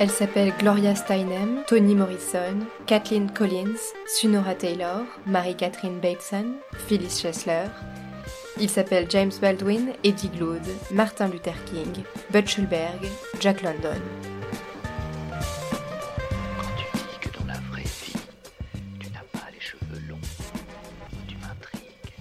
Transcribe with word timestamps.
Elle 0.00 0.08
s'appelle 0.08 0.54
Gloria 0.58 0.94
Steinem, 0.94 1.62
Toni 1.66 1.94
Morrison, 1.94 2.60
Kathleen 2.86 3.30
Collins, 3.30 3.76
Sunora 4.06 4.54
Taylor, 4.54 5.02
Marie-Catherine 5.26 6.00
Bateson, 6.00 6.54
Phyllis 6.88 7.20
Chesler. 7.20 7.66
Ils 8.58 8.70
s'appellent 8.70 9.10
James 9.10 9.30
Baldwin, 9.42 9.92
Eddie 10.02 10.30
Glaude, 10.30 10.66
Martin 10.90 11.28
Luther 11.28 11.62
King, 11.66 12.02
Bud 12.30 12.48
Schulberg, 12.48 13.06
Jack 13.40 13.60
London. 13.60 14.00
Quand 16.56 16.76
tu 16.78 16.84
dis 16.96 17.18
que 17.20 17.38
dans 17.38 17.44
la 17.44 17.60
vraie 17.70 17.82
vie, 17.82 18.16
tu 19.00 19.10
n'as 19.10 19.38
pas 19.38 19.48
les 19.52 19.60
cheveux 19.60 20.08
longs, 20.08 20.16
tu 21.28 21.34
m'intrigues. 21.36 22.14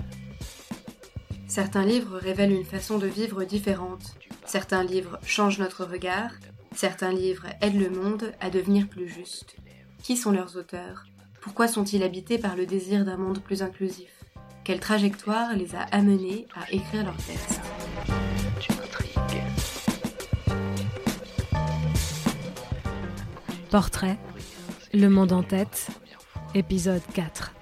Certains 1.48 1.86
livres 1.86 2.18
révèlent 2.18 2.52
une 2.52 2.66
façon 2.66 2.98
de 2.98 3.08
vivre 3.08 3.46
différente. 3.46 4.18
Certains 4.46 4.84
livres 4.84 5.18
changent 5.24 5.60
notre 5.60 5.86
regard. 5.86 6.32
Certains 6.80 7.12
livres 7.12 7.46
aident 7.60 7.82
le 7.82 7.90
monde 7.90 8.32
à 8.40 8.50
devenir 8.50 8.88
plus 8.88 9.10
juste. 9.10 9.58
Qui 10.02 10.16
sont 10.16 10.32
leurs 10.32 10.56
auteurs? 10.56 11.04
Pourquoi 11.42 11.68
sont-ils 11.68 12.04
habités 12.04 12.38
par 12.38 12.56
le 12.56 12.66
désir 12.66 13.04
d'un 13.04 13.18
monde 13.18 13.42
plus 13.42 13.62
inclusif? 13.64 14.24
Quelle 14.64 14.80
trajectoire 14.80 15.54
les 15.58 15.76
a 15.76 15.82
amenés 15.82 16.48
à 16.56 16.72
écrire 16.72 17.04
leurs 17.04 17.18
textes? 17.18 17.60
Portrait, 23.70 24.18
Le 24.94 25.10
Monde 25.10 25.34
en 25.34 25.44
tête, 25.44 25.90
épisode 26.56 27.04
4. 27.14 27.56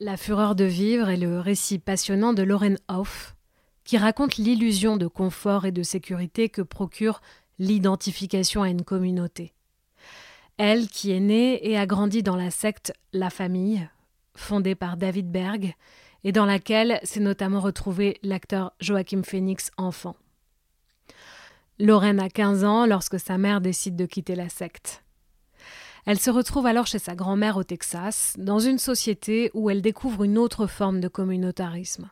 La 0.00 0.18
fureur 0.18 0.54
de 0.54 0.64
vivre 0.64 1.08
est 1.08 1.16
le 1.16 1.40
récit 1.40 1.78
passionnant 1.78 2.34
de 2.34 2.42
Lauren 2.42 2.76
Hoff, 2.88 3.31
qui 3.84 3.98
raconte 3.98 4.36
l'illusion 4.36 4.96
de 4.96 5.06
confort 5.06 5.66
et 5.66 5.72
de 5.72 5.82
sécurité 5.82 6.48
que 6.48 6.62
procure 6.62 7.20
l'identification 7.58 8.62
à 8.62 8.68
une 8.68 8.84
communauté. 8.84 9.52
Elle, 10.58 10.88
qui 10.88 11.10
est 11.12 11.20
née 11.20 11.66
et 11.68 11.78
a 11.78 11.86
grandi 11.86 12.22
dans 12.22 12.36
la 12.36 12.50
secte 12.50 12.92
La 13.12 13.30
Famille, 13.30 13.88
fondée 14.34 14.74
par 14.74 14.96
David 14.96 15.30
Berg, 15.30 15.74
et 16.24 16.32
dans 16.32 16.46
laquelle 16.46 17.00
s'est 17.02 17.20
notamment 17.20 17.60
retrouvé 17.60 18.18
l'acteur 18.22 18.72
Joachim 18.80 19.22
Phoenix 19.24 19.70
enfant. 19.76 20.14
Lorraine 21.78 22.20
a 22.20 22.28
15 22.28 22.64
ans 22.64 22.86
lorsque 22.86 23.18
sa 23.18 23.38
mère 23.38 23.60
décide 23.60 23.96
de 23.96 24.06
quitter 24.06 24.36
la 24.36 24.48
secte. 24.48 25.02
Elle 26.04 26.18
se 26.18 26.30
retrouve 26.30 26.66
alors 26.66 26.86
chez 26.86 26.98
sa 26.98 27.14
grand-mère 27.14 27.56
au 27.56 27.64
Texas, 27.64 28.34
dans 28.38 28.58
une 28.58 28.78
société 28.78 29.50
où 29.54 29.70
elle 29.70 29.82
découvre 29.82 30.24
une 30.24 30.38
autre 30.38 30.66
forme 30.66 31.00
de 31.00 31.08
communautarisme. 31.08 32.10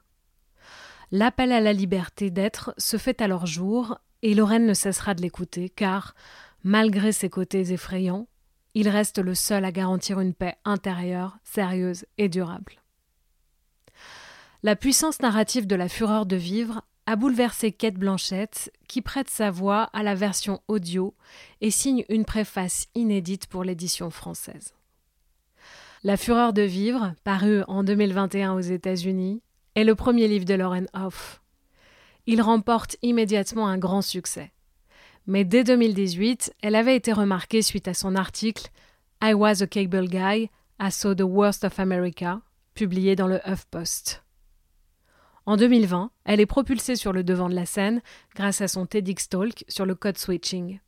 L'appel 1.13 1.51
à 1.53 1.61
la 1.61 1.73
liberté 1.73 2.31
d'être 2.31 2.73
se 2.79 2.97
fait 2.97 3.21
alors 3.21 3.47
jour, 3.47 3.99
et 4.23 4.35
Lorraine 4.35 4.67
ne 4.67 4.75
cessera 4.75 5.15
de 5.15 5.23
l'écouter, 5.23 5.69
car, 5.69 6.15
malgré 6.63 7.11
ses 7.11 7.29
côtés 7.29 7.73
effrayants, 7.73 8.29
il 8.75 8.89
reste 8.89 9.19
le 9.19 9.35
seul 9.35 9.65
à 9.65 9.73
garantir 9.73 10.21
une 10.21 10.35
paix 10.35 10.57
intérieure, 10.65 11.39
sérieuse 11.43 12.07
et 12.19 12.29
durable. 12.29 12.81
La 14.63 14.77
puissance 14.77 15.21
narrative 15.21 15.67
de 15.67 15.75
la 15.75 15.89
fureur 15.89 16.27
de 16.27 16.37
vivre 16.37 16.83
a 17.07 17.17
bouleversé 17.17 17.73
Kate 17.73 17.95
Blanchette, 17.95 18.71
qui 18.87 19.03
prête 19.03 19.31
sa 19.31 19.51
voix 19.51 19.85
à 19.93 20.05
la 20.05 20.15
version 20.15 20.61
audio 20.69 21.15
et 21.61 21.73
signe 21.73 22.05
une 22.09 22.25
préface 22.25 22.87
inédite 22.95 23.47
pour 23.49 23.65
l'édition 23.65 24.11
française. 24.11 24.75
La 26.05 26.17
fureur 26.17 26.53
de 26.53 26.63
vivre, 26.63 27.15
paru 27.25 27.63
en 27.67 27.83
2021 27.83 28.55
aux 28.55 28.61
États-Unis, 28.61 29.43
est 29.75 29.85
le 29.85 29.95
premier 29.95 30.29
livre 30.29 30.45
de 30.45 30.55
Lauren 30.55 30.87
Hoff. 30.95 31.41
Il 32.27 32.43
remporte 32.43 32.97
immédiatement 33.03 33.67
un 33.67 33.79
grand 33.79 34.03
succès. 34.03 34.53
Mais 35.27 35.45
dès 35.45 35.65
2018, 35.65 36.55
elle 36.63 36.75
avait 36.75 36.97
été 36.97 37.13
remarquée 37.13 37.63
suite 37.63 37.89
à 37.89 37.95
son 37.95 38.17
article 38.17 38.69
I 39.23 39.35
Was 39.35 39.63
a 39.63 39.67
Cable 39.67 40.09
Guy, 40.09 40.51
I 40.81 40.91
Saw 40.91 41.15
the 41.15 41.23
Worst 41.23 41.65
of 41.65 41.79
America, 41.79 42.41
publié 42.75 43.17
dans 43.17 43.27
le 43.27 43.41
HuffPost. 43.47 44.23
En 45.47 45.57
2020, 45.57 46.11
elle 46.25 46.41
est 46.41 46.47
propulsée 46.47 46.97
sur 46.97 47.13
le 47.13 47.25
devant 47.25 47.49
de 47.49 47.55
la 47.55 47.67
scène 47.67 48.01
grâce 48.35 48.61
à 48.61 48.69
son 48.69 48.87
TEDx 48.87 49.29
Talk 49.29 49.65
sur 49.69 49.87
le 49.87 49.95
code 49.95 50.19
switching. 50.19 50.81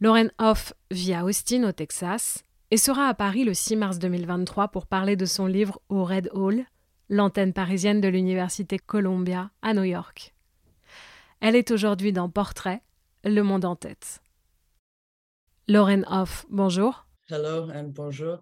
Lauren 0.00 0.28
Hoff 0.38 0.74
vit 0.90 1.14
à 1.14 1.24
Austin, 1.24 1.64
au 1.64 1.72
Texas, 1.72 2.44
et 2.70 2.76
sera 2.76 3.08
à 3.08 3.14
Paris 3.14 3.44
le 3.44 3.54
6 3.54 3.76
mars 3.76 3.98
2023 3.98 4.68
pour 4.68 4.86
parler 4.86 5.16
de 5.16 5.24
son 5.24 5.46
livre 5.46 5.80
au 5.88 6.04
Red 6.04 6.28
Hall, 6.34 6.64
l'antenne 7.08 7.52
parisienne 7.52 8.00
de 8.00 8.08
l'Université 8.08 8.78
Columbia 8.78 9.50
à 9.62 9.74
New 9.74 9.84
York. 9.84 10.34
Elle 11.40 11.56
est 11.56 11.70
aujourd'hui 11.70 12.12
dans 12.12 12.28
Portrait, 12.28 12.82
Le 13.24 13.42
Monde 13.42 13.64
en 13.64 13.76
tête. 13.76 14.20
Lauren 15.68 16.02
Hoff, 16.08 16.46
bonjour. 16.50 17.06
Hello 17.28 17.70
and 17.70 17.90
bonjour. 17.94 18.38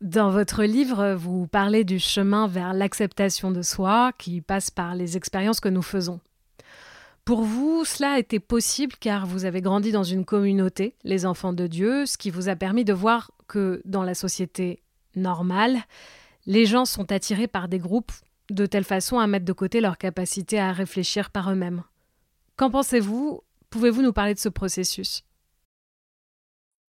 Dans 0.00 0.30
votre 0.30 0.64
livre, 0.64 1.14
vous 1.14 1.46
parlez 1.46 1.84
du 1.84 1.98
chemin 1.98 2.48
vers 2.48 2.72
l'acceptation 2.72 3.50
de 3.52 3.62
soi 3.62 4.12
qui 4.18 4.40
passe 4.40 4.70
par 4.70 4.94
les 4.94 5.16
expériences 5.16 5.60
que 5.60 5.68
nous 5.68 5.82
faisons. 5.82 6.20
Pour 7.24 7.42
vous, 7.42 7.84
cela 7.84 8.14
a 8.14 8.18
été 8.18 8.40
possible 8.40 8.94
car 8.98 9.26
vous 9.26 9.44
avez 9.44 9.60
grandi 9.60 9.92
dans 9.92 10.02
une 10.02 10.24
communauté, 10.24 10.96
les 11.04 11.24
enfants 11.24 11.52
de 11.52 11.68
Dieu, 11.68 12.04
ce 12.04 12.18
qui 12.18 12.30
vous 12.30 12.48
a 12.48 12.56
permis 12.56 12.84
de 12.84 12.92
voir 12.92 13.30
que 13.46 13.80
dans 13.84 14.02
la 14.02 14.14
société 14.14 14.82
normale, 15.14 15.78
les 16.46 16.66
gens 16.66 16.84
sont 16.84 17.10
attirés 17.12 17.48
par 17.48 17.68
des 17.68 17.78
groupes 17.78 18.12
de 18.50 18.66
telle 18.66 18.84
façon 18.84 19.18
à 19.18 19.26
mettre 19.26 19.44
de 19.44 19.52
côté 19.52 19.80
leur 19.80 19.98
capacité 19.98 20.58
à 20.58 20.72
réfléchir 20.72 21.30
par 21.30 21.50
eux-mêmes. 21.50 21.84
Qu'en 22.56 22.70
pensez-vous? 22.70 23.42
Pouvez-vous 23.70 24.02
nous 24.02 24.12
parler 24.12 24.34
de 24.34 24.38
ce 24.38 24.48
processus? 24.48 25.24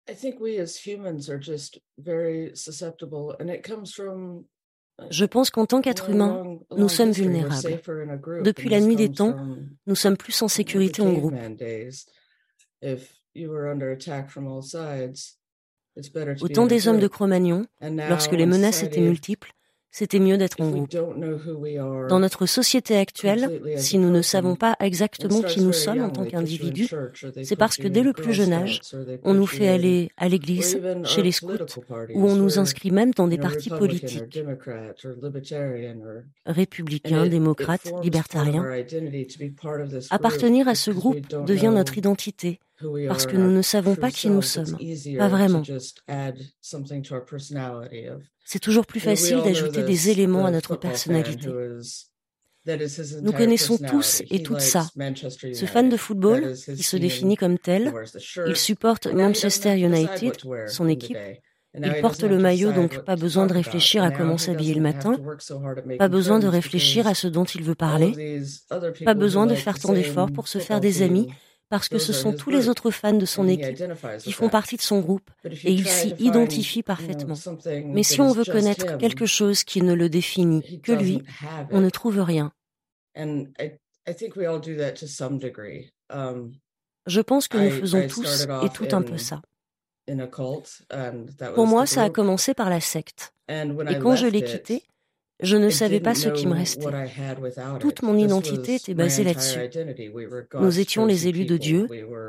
I 0.10 0.16
think 0.16 0.40
we 0.40 0.60
as 0.60 0.86
humans 0.86 1.30
are 1.30 1.40
just 1.40 1.80
very 1.98 2.52
susceptible 2.56 3.36
and 3.40 3.50
it 3.50 3.64
comes 3.64 3.94
from 3.94 4.46
Je 5.10 5.26
pense 5.26 5.50
qu'en 5.50 5.66
tant 5.66 5.82
qu'être 5.82 6.10
humain, 6.10 6.60
nous 6.76 6.90
sommes 6.90 7.12
vulnérables. 7.12 7.80
Depuis 8.44 8.70
la 8.70 8.82
nuit 8.82 8.96
des 8.96 9.12
temps, 9.12 9.36
nous 9.86 9.96
sommes 9.96 10.18
plus 10.18 10.42
en 10.42 10.48
sécurité 10.48 11.02
en 11.02 11.14
groupe. 11.14 11.36
Au 16.42 16.48
temps 16.48 16.68
des 16.68 16.88
hommes 16.88 17.00
de 17.00 17.08
Cro-Magnon, 17.08 17.66
lorsque 17.82 18.34
les 18.34 18.46
menaces 18.46 18.84
étaient 18.84 19.02
multiples, 19.02 19.54
c'était 19.92 20.20
mieux 20.20 20.38
d'être 20.38 20.62
en 20.62 20.70
groupe. 20.70 20.92
Dans 22.10 22.20
notre 22.20 22.46
société 22.46 22.96
actuelle, 22.96 23.62
si 23.78 23.98
nous 23.98 24.12
ne 24.12 24.22
savons 24.22 24.56
pas 24.56 24.76
exactement 24.80 25.42
qui 25.42 25.62
nous 25.62 25.74
sommes 25.74 26.02
en 26.02 26.10
tant 26.10 26.26
qu'individus, 26.26 26.90
c'est 27.44 27.56
parce 27.56 27.78
que 27.78 27.88
dès 27.88 28.04
le 28.04 28.14
plus 28.14 28.34
jeune 28.34 28.54
âge, 28.54 28.82
on 29.24 29.34
nous 29.34 29.48
fait 29.48 29.68
aller 29.68 30.12
à 30.18 30.30
l'église, 30.30 30.80
chez 31.04 31.24
les 31.24 31.32
scouts, 31.32 31.82
ou 32.14 32.30
on 32.30 32.36
nous 32.36 32.60
inscrit 32.60 32.92
même 32.92 33.12
dans 33.12 33.28
des 33.28 33.40
partis 33.40 33.70
politiques, 33.70 34.40
républicains, 36.46 37.26
démocrates, 37.26 37.92
libertariens. 38.04 38.66
Appartenir 40.12 40.68
à 40.68 40.76
ce 40.76 40.92
groupe 40.92 41.28
devient 41.46 41.72
notre 41.74 41.98
identité, 41.98 42.60
parce 43.08 43.26
que 43.26 43.38
nous 43.38 43.52
ne 43.52 43.62
savons 43.62 43.96
pas 43.96 44.12
qui 44.12 44.30
nous 44.30 44.42
sommes, 44.42 44.78
pas 45.18 45.28
vraiment. 45.28 45.64
C'est 48.46 48.60
toujours 48.60 48.86
plus 48.86 49.00
facile 49.00 49.42
d'ajouter 49.44 49.84
des 49.84 50.10
éléments 50.10 50.46
à 50.46 50.52
notre 50.52 50.76
personnalité. 50.76 51.50
Nous 53.22 53.32
connaissons 53.32 53.78
tous 53.78 54.22
et 54.30 54.44
toutes 54.44 54.62
ça. 54.62 54.88
Ce 55.54 55.66
fan 55.66 55.90
de 55.90 55.98
football, 55.98 56.54
qui 56.54 56.84
se 56.84 56.98
définit 56.98 57.36
comme 57.36 57.58
tel, 57.58 57.94
il 58.48 58.56
supporte 58.56 59.08
Manchester 59.08 59.78
United, 59.78 60.34
son 60.68 60.88
équipe. 60.88 61.18
Il 61.76 62.02
porte 62.02 62.24
le 62.24 62.40
maillot, 62.40 62.72
donc 62.72 63.04
pas 63.06 63.16
besoin 63.16 63.46
de 63.46 63.54
réfléchir 63.54 64.04
à 64.04 64.12
comment 64.12 64.38
s'habiller 64.38 64.74
le 64.74 64.82
matin, 64.82 65.18
pas 66.00 66.08
besoin 66.08 66.40
de 66.40 66.48
réfléchir 66.48 67.06
à 67.08 67.14
ce 67.14 67.28
dont 67.28 67.44
il 67.46 67.64
veut 67.64 67.76
parler, 67.76 68.42
pas 69.06 69.14
besoin 69.14 69.46
de 69.46 69.56
faire 69.56 69.78
tant 69.78 69.94
d'efforts 69.94 70.32
pour 70.32 70.48
se 70.48 70.58
faire 70.58 70.80
des 70.80 71.04
amis 71.04 71.28
parce 71.70 71.88
que 71.88 72.00
ce 72.00 72.12
sont 72.14 72.34
tous 72.34 72.50
les 72.50 72.68
autres 72.68 72.92
fans 72.92 73.14
de 73.14 73.26
son 73.26 73.48
équipe 73.48 73.78
qui 74.20 74.32
font 74.32 74.50
partie 74.50 74.76
de 74.76 74.82
son 74.82 75.00
groupe 75.00 75.30
et 75.46 75.72
il 75.72 75.88
s'y 75.88 76.16
identifie 76.20 76.84
parfaitement. 76.84 77.36
Mais 77.86 78.04
si 78.04 78.20
on 78.22 78.32
veut 78.32 78.46
connaître 78.46 78.98
quelque 78.98 79.26
chose 79.26 79.64
qui 79.64 79.82
ne 79.82 79.94
le 79.94 80.10
définit 80.10 80.82
que 80.82 80.92
lui, 80.92 81.24
on 81.72 81.80
ne 81.82 81.90
trouve 81.90 82.20
rien. 82.20 82.52
Je 87.06 87.22
pense 87.22 87.48
que 87.48 87.58
nous 87.58 87.72
faisons 87.72 88.08
tous 88.08 88.48
et 88.64 88.70
tout 88.70 88.88
un 88.92 89.02
peu 89.02 89.18
ça. 89.18 89.42
Pour 91.56 91.68
moi, 91.68 91.86
ça 91.86 92.04
a 92.04 92.10
commencé 92.10 92.54
par 92.54 92.70
la 92.70 92.82
secte. 92.82 93.34
Et 93.48 94.00
quand 94.02 94.16
je 94.16 94.26
l'ai 94.28 94.42
quitté, 94.42 94.84
je 95.40 95.58
ne 95.58 95.70
savais 95.70 96.00
pas 96.00 96.16
ce 96.16 96.30
qui 96.30 96.48
me 96.48 96.54
restait. 96.54 96.88
Toute 97.80 98.02
mon 98.02 98.18
identité 98.18 98.76
était 98.76 98.94
basée 98.94 99.24
là-dessus. 99.24 99.60
Nous 100.60 100.80
étions 100.80 101.06
les 101.06 101.28
élus 101.28 101.46
de 101.46 101.58
Dieu, 101.58 101.88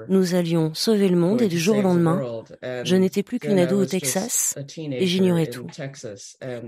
nous 0.09 0.35
allions 0.35 0.73
sauver 0.75 1.09
le 1.09 1.17
monde 1.17 1.43
et 1.43 1.49
du 1.49 1.59
jour 1.59 1.79
au 1.79 1.83
lendemain, 1.83 2.43
je 2.63 2.97
n'étais 2.97 3.23
plus 3.23 3.39
qu'une 3.39 3.59
ado 3.59 3.81
au 3.81 3.87
Texas 3.87 4.57
et 4.77 5.07
j'ignorais 5.07 5.47
tout. 5.47 5.67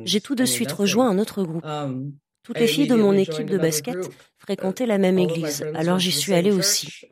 J'ai 0.05 0.21
tout 0.21 0.35
de 0.35 0.45
suite 0.45 0.73
rejoint 0.73 1.09
un 1.09 1.19
autre 1.19 1.43
groupe. 1.43 1.67
Toutes 2.43 2.59
les 2.59 2.67
filles 2.67 2.89
de 2.89 2.97
mon 2.97 3.13
équipe 3.13 3.49
de 3.49 3.59
basket 3.59 3.99
fréquentaient 4.39 4.87
la 4.87 4.99
même 4.99 5.19
église, 5.19 5.65
alors 5.75 5.99
j'y 5.99 6.11
suis 6.11 6.35
allée 6.35 6.51
aussi. 6.51 7.07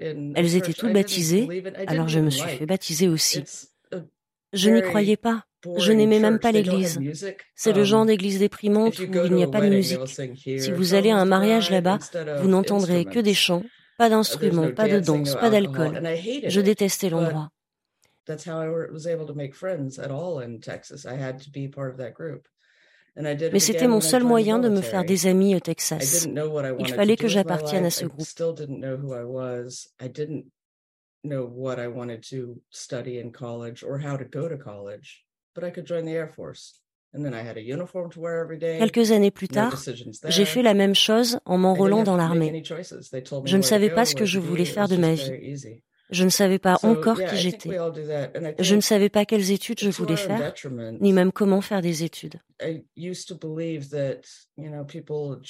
Elles 0.00 0.56
étaient 0.56 0.72
toutes 0.72 0.92
baptisées, 0.92 1.48
alors 1.86 2.08
je 2.08 2.20
me 2.20 2.30
suis 2.30 2.48
fait 2.48 2.66
baptiser 2.66 3.08
aussi. 3.08 3.42
Je 4.52 4.70
n'y 4.70 4.82
croyais 4.82 5.16
pas. 5.16 5.44
Je 5.76 5.92
n'aimais 5.92 6.20
même 6.20 6.38
pas 6.38 6.52
l'église. 6.52 7.00
C'est 7.56 7.72
le 7.72 7.82
genre 7.84 8.02
um, 8.02 8.06
d'église 8.06 8.38
déprimante 8.38 8.98
où 8.98 9.02
il 9.02 9.32
n'y 9.32 9.42
a 9.42 9.48
pas 9.48 9.60
de 9.60 9.68
musique. 9.68 9.98
Si 10.06 10.70
vous 10.70 10.94
allez 10.94 11.10
à 11.10 11.16
un 11.16 11.24
mariage 11.24 11.70
là-bas, 11.70 11.98
vous 12.40 12.48
n'entendrez 12.48 13.04
que 13.04 13.18
des 13.18 13.34
chants, 13.34 13.64
pas 13.98 14.08
d'instruments, 14.08 14.70
pas 14.70 14.88
de 14.88 15.00
danse, 15.00 15.34
pas 15.34 15.50
d'alcool. 15.50 16.00
Je 16.46 16.60
détestais 16.60 17.10
l'endroit. 17.10 17.50
Mais 23.18 23.58
c'était 23.58 23.88
mon 23.88 24.00
seul 24.00 24.24
moyen 24.24 24.58
de 24.58 24.68
me 24.68 24.80
faire 24.80 25.04
des 25.04 25.26
amis 25.26 25.54
au 25.56 25.60
Texas. 25.60 26.28
Il 26.78 26.92
fallait 26.92 27.16
que 27.16 27.28
j'appartienne 27.28 27.84
à 27.84 27.90
ce 27.90 28.06
groupe. 28.06 28.26
Quelques 38.60 39.12
années 39.12 39.30
plus 39.30 39.48
tard, 39.48 39.82
j'ai 40.26 40.44
fait 40.44 40.62
la 40.62 40.74
même 40.74 40.94
chose 40.94 41.40
en 41.46 41.58
m'enrôlant 41.58 42.02
dans 42.02 42.16
l'armée. 42.16 42.62
Je 43.44 43.56
ne 43.56 43.62
savais 43.62 43.90
pas 43.90 44.04
ce 44.04 44.14
que 44.14 44.26
je 44.26 44.38
voulais 44.38 44.66
faire 44.66 44.88
de 44.88 44.96
ma 44.96 45.14
vie. 45.14 45.80
Je 46.10 46.24
ne 46.24 46.30
savais 46.30 46.58
pas 46.58 46.78
encore 46.82 47.18
qui 47.22 47.36
j'étais. 47.36 47.70
Je 48.58 48.74
ne 48.74 48.80
savais 48.80 49.08
pas 49.08 49.24
quelles 49.24 49.50
études 49.50 49.80
je 49.80 49.90
voulais 49.90 50.16
faire, 50.16 50.54
ni 51.00 51.12
même 51.12 51.32
comment 51.32 51.60
faire 51.60 51.82
des 51.82 52.04
études. 52.04 52.40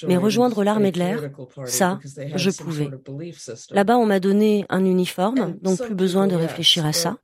Mais 0.07 0.17
rejoindre 0.17 0.63
l'armée 0.63 0.91
de 0.91 0.99
l'air, 0.99 1.31
ça, 1.65 1.99
je 2.35 2.51
pouvais. 2.51 2.89
Là-bas, 3.71 3.97
on 3.97 4.05
m'a 4.05 4.19
donné 4.19 4.65
un 4.69 4.85
uniforme, 4.85 5.57
donc 5.61 5.81
plus 5.81 5.95
besoin 5.95 6.27
de 6.27 6.35
réfléchir 6.35 6.85
à 6.85 6.93
ça. 6.93 7.17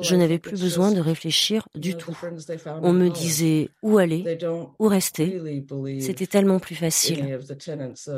Je 0.00 0.16
n'avais 0.16 0.38
plus 0.38 0.58
besoin 0.60 0.90
de 0.90 1.00
réfléchir 1.00 1.68
du 1.74 1.96
tout. 1.96 2.16
On 2.82 2.92
me 2.92 3.08
disait 3.08 3.68
où 3.82 3.98
aller, 3.98 4.38
où 4.78 4.88
rester. 4.88 5.40
C'était 6.00 6.26
tellement 6.26 6.58
plus 6.58 6.74
facile. 6.74 7.38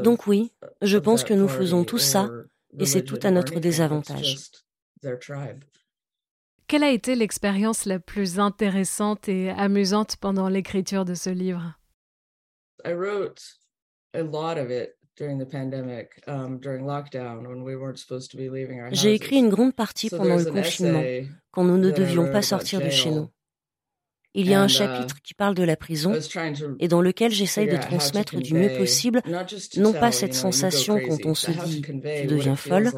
Donc 0.03 0.27
oui, 0.27 0.53
je 0.81 0.99
pense 0.99 1.25
que 1.25 1.35
nous 1.35 1.49
faisons 1.49 1.85
tout 1.85 1.99
ça 1.99 2.31
et 2.79 2.87
c'est 2.87 3.03
tout 3.03 3.19
à 3.23 3.31
notre 3.31 3.61
désavantage. 3.61 4.51
Quelle 6.67 6.85
a 6.85 6.91
été 6.91 7.15
l'expérience 7.15 7.85
la 7.85 7.99
plus 7.99 8.39
intéressante 8.39 9.29
et 9.29 9.51
amusante 9.51 10.17
pendant 10.17 10.49
l'écriture 10.49 11.05
de 11.05 11.15
ce 11.15 11.31
livre? 11.31 11.79
J'ai 18.93 19.15
écrit 19.15 19.37
une 19.37 19.51
grande 19.51 19.75
partie 19.75 20.09
pendant 20.09 20.37
le 20.37 20.45
confinement, 20.45 21.03
quand 21.51 21.65
nous 21.65 21.77
ne 21.77 21.91
devions 21.91 22.31
pas 22.33 22.43
sortir 22.43 22.81
de 22.81 22.89
chez 22.89 23.11
nous. 23.11 23.29
Il 24.35 24.49
y 24.49 24.55
a 24.55 24.61
un 24.61 24.67
uh, 24.67 24.71
chapitre 24.71 25.17
qui 25.23 25.35
parle 25.35 25.55
de 25.55 25.63
la 25.63 25.77
prison 25.77 26.15
et 26.81 26.89
dans 26.89 27.03
lequel 27.03 27.33
j'essaye 27.33 27.69
de 27.69 27.77
transmettre 27.77 28.37
du 28.37 28.55
mieux 28.55 28.77
possible, 28.79 29.23
non 29.77 29.93
pas 29.93 30.13
cette 30.13 30.35
sensation 30.35 30.99
quand 31.07 31.27
on 31.27 31.35
se 31.35 31.51
dit 31.51 31.83
tu 31.83 32.27
deviens 32.27 32.57
folle, 32.57 32.91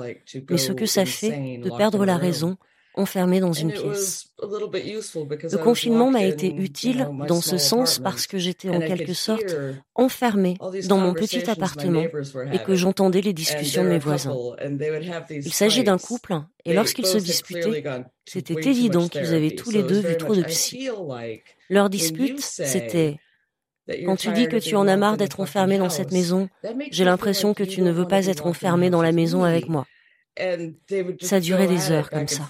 mais 0.49 0.59
ce 0.59 0.73
que 0.73 0.87
ça 0.87 1.05
fait 1.05 1.59
de 1.59 1.71
perdre 1.77 2.05
la 2.05 2.17
raison 2.17 2.57
enfermé 2.95 3.41
dans 3.41 3.53
une 3.53 3.73
pièce. 3.73 4.29
Le 4.41 5.57
confinement 5.57 6.11
m'a 6.11 6.25
été 6.25 6.53
utile 6.55 7.09
dans 7.29 7.41
ce 7.41 7.59
sens 7.59 7.99
parce 7.99 8.27
que 8.27 8.39
j'étais 8.39 8.69
en 8.69 8.81
quelque 8.81 9.15
sorte 9.15 9.57
enfermé 9.95 10.57
dans 10.89 10.99
mon 10.99 11.15
petit 11.15 11.49
appartement 11.51 12.05
et 12.53 12.59
que 12.59 12.75
j'entendais 12.75 13.21
les 13.21 13.33
discussions 13.33 13.85
de 13.85 13.89
mes 13.89 13.99
voisins. 13.99 14.37
Il 15.31 15.53
s'agit 15.53 15.85
d'un 15.85 15.99
couple 15.99 16.35
et 16.65 16.73
lorsqu'ils 16.73 17.07
se 17.07 17.19
disputaient, 17.19 17.85
c'était 18.25 18.69
évident 18.69 19.09
qu'ils 19.09 19.35
avaient 19.35 19.55
tous 19.55 19.71
les 19.71 19.83
deux 19.83 20.01
vu 20.01 20.17
trop 20.17 20.35
de 20.35 20.43
psy. 20.43 20.89
Leur 21.71 21.91
dispute, 21.91 22.41
c'était 22.41 23.19
quand 24.07 24.17
tu 24.17 24.33
dis 24.33 24.49
que 24.49 24.57
tu 24.57 24.77
en 24.77 24.89
as 24.89 24.97
marre 24.97 25.17
d'être 25.17 25.41
enfermé 25.41 25.79
dans 25.79 25.91
cette 25.91 26.11
maison, 26.11 26.49
j'ai 26.91 27.05
l'impression 27.05 27.53
que 27.53 27.65
tu 27.65 27.83
ne 27.83 27.91
veux 27.91 28.09
pas 28.09 28.27
être 28.27 28.47
enfermé 28.47 28.89
dans 28.89 29.03
la 29.03 29.13
maison 29.13 29.45
avec 29.45 29.69
moi. 29.69 29.87
Ça 31.21 31.41
durait 31.41 31.69
des 31.69 31.91
heures 31.93 32.11
comme 32.11 32.29
ça. 32.29 32.49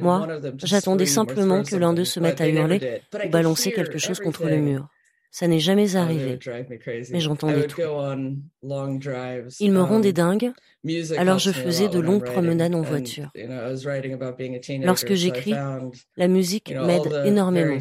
Moi, 0.00 0.26
j'attendais 0.58 1.06
simplement 1.06 1.62
que 1.62 1.76
l'un 1.76 1.92
d'eux 1.92 2.04
se 2.04 2.20
mette 2.20 2.40
à 2.40 2.48
hurler 2.48 3.02
ou 3.24 3.28
balancer 3.28 3.72
quelque 3.72 3.98
chose 3.98 4.18
contre 4.18 4.46
le 4.46 4.56
mur. 4.56 4.88
Ça 5.34 5.48
n'est 5.48 5.60
jamais 5.60 5.96
arrivé, 5.96 6.38
mais 7.10 7.20
j'entendais 7.20 7.66
tout. 7.66 7.80
Il 9.60 9.72
me 9.72 9.80
um, 9.80 10.02
dingue, 10.12 10.52
alors 11.16 11.38
je 11.38 11.50
faisais 11.50 11.88
de 11.88 11.98
longues 11.98 12.26
promenades 12.26 12.74
en 12.74 12.82
voiture. 12.82 13.32
Lorsque 14.82 15.14
j'écris, 15.14 15.54
la 16.18 16.28
musique 16.28 16.74
m'aide 16.74 17.22
énormément. 17.24 17.78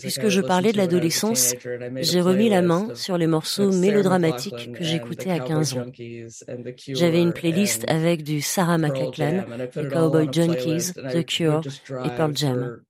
Puisque 0.00 0.28
je 0.28 0.40
parlais 0.40 0.72
de 0.72 0.78
l'adolescence, 0.78 1.54
j'ai 1.96 2.22
remis 2.22 2.48
la 2.48 2.62
main 2.62 2.94
sur 2.94 3.18
les 3.18 3.26
morceaux 3.26 3.70
mélodramatiques 3.70 4.72
que 4.72 4.82
j'écoutais 4.82 5.30
à 5.30 5.40
15 5.40 5.74
ans. 5.74 5.86
J'avais 6.88 7.20
une 7.20 7.34
playlist 7.34 7.84
avec 7.88 8.22
du 8.22 8.40
Sarah 8.40 8.78
McLachlan, 8.78 9.44
les 9.76 9.88
Cowboy 9.88 10.28
Junkies, 10.32 10.94
The 10.94 11.26
Cure 11.26 11.60
et 12.06 12.16
Pearl 12.16 12.34
Jam. 12.34 12.80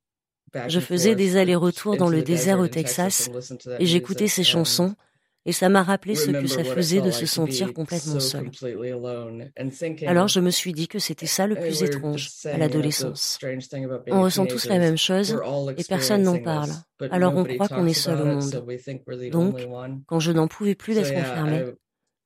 Je 0.67 0.79
faisais 0.79 1.15
des 1.15 1.37
allers-retours 1.37 1.97
dans 1.97 2.09
le 2.09 2.21
désert 2.21 2.59
au 2.59 2.67
Texas 2.67 3.29
et 3.79 3.85
j'écoutais 3.85 4.27
ces 4.27 4.43
chansons 4.43 4.95
et 5.45 5.53
ça 5.53 5.69
m'a 5.69 5.81
rappelé 5.81 6.13
ce 6.15 6.29
que 6.29 6.45
ça 6.45 6.63
faisait 6.63 7.01
de 7.01 7.09
se 7.09 7.25
sentir 7.25 7.73
complètement 7.73 8.19
seul. 8.19 8.51
Alors 10.05 10.27
je 10.27 10.39
me 10.39 10.51
suis 10.51 10.71
dit 10.71 10.87
que 10.87 10.99
c'était 10.99 11.25
ça 11.25 11.47
le 11.47 11.55
plus 11.55 11.81
étrange 11.81 12.29
à 12.45 12.57
l'adolescence. 12.57 13.39
On 14.07 14.21
ressent 14.21 14.45
tous 14.45 14.67
la 14.67 14.77
même 14.77 14.97
chose 14.97 15.39
et 15.77 15.83
personne 15.83 16.23
n'en 16.23 16.39
parle. 16.39 16.69
Alors 17.09 17.35
on 17.35 17.43
croit 17.45 17.67
qu'on 17.67 17.87
est 17.87 17.93
seul 17.93 18.21
au 18.21 18.25
monde. 18.25 18.65
Donc, 19.31 19.67
quand 20.05 20.19
je 20.19 20.31
n'en 20.31 20.47
pouvais 20.47 20.75
plus 20.75 20.93
d'être 20.95 21.15
enfermé, 21.15 21.63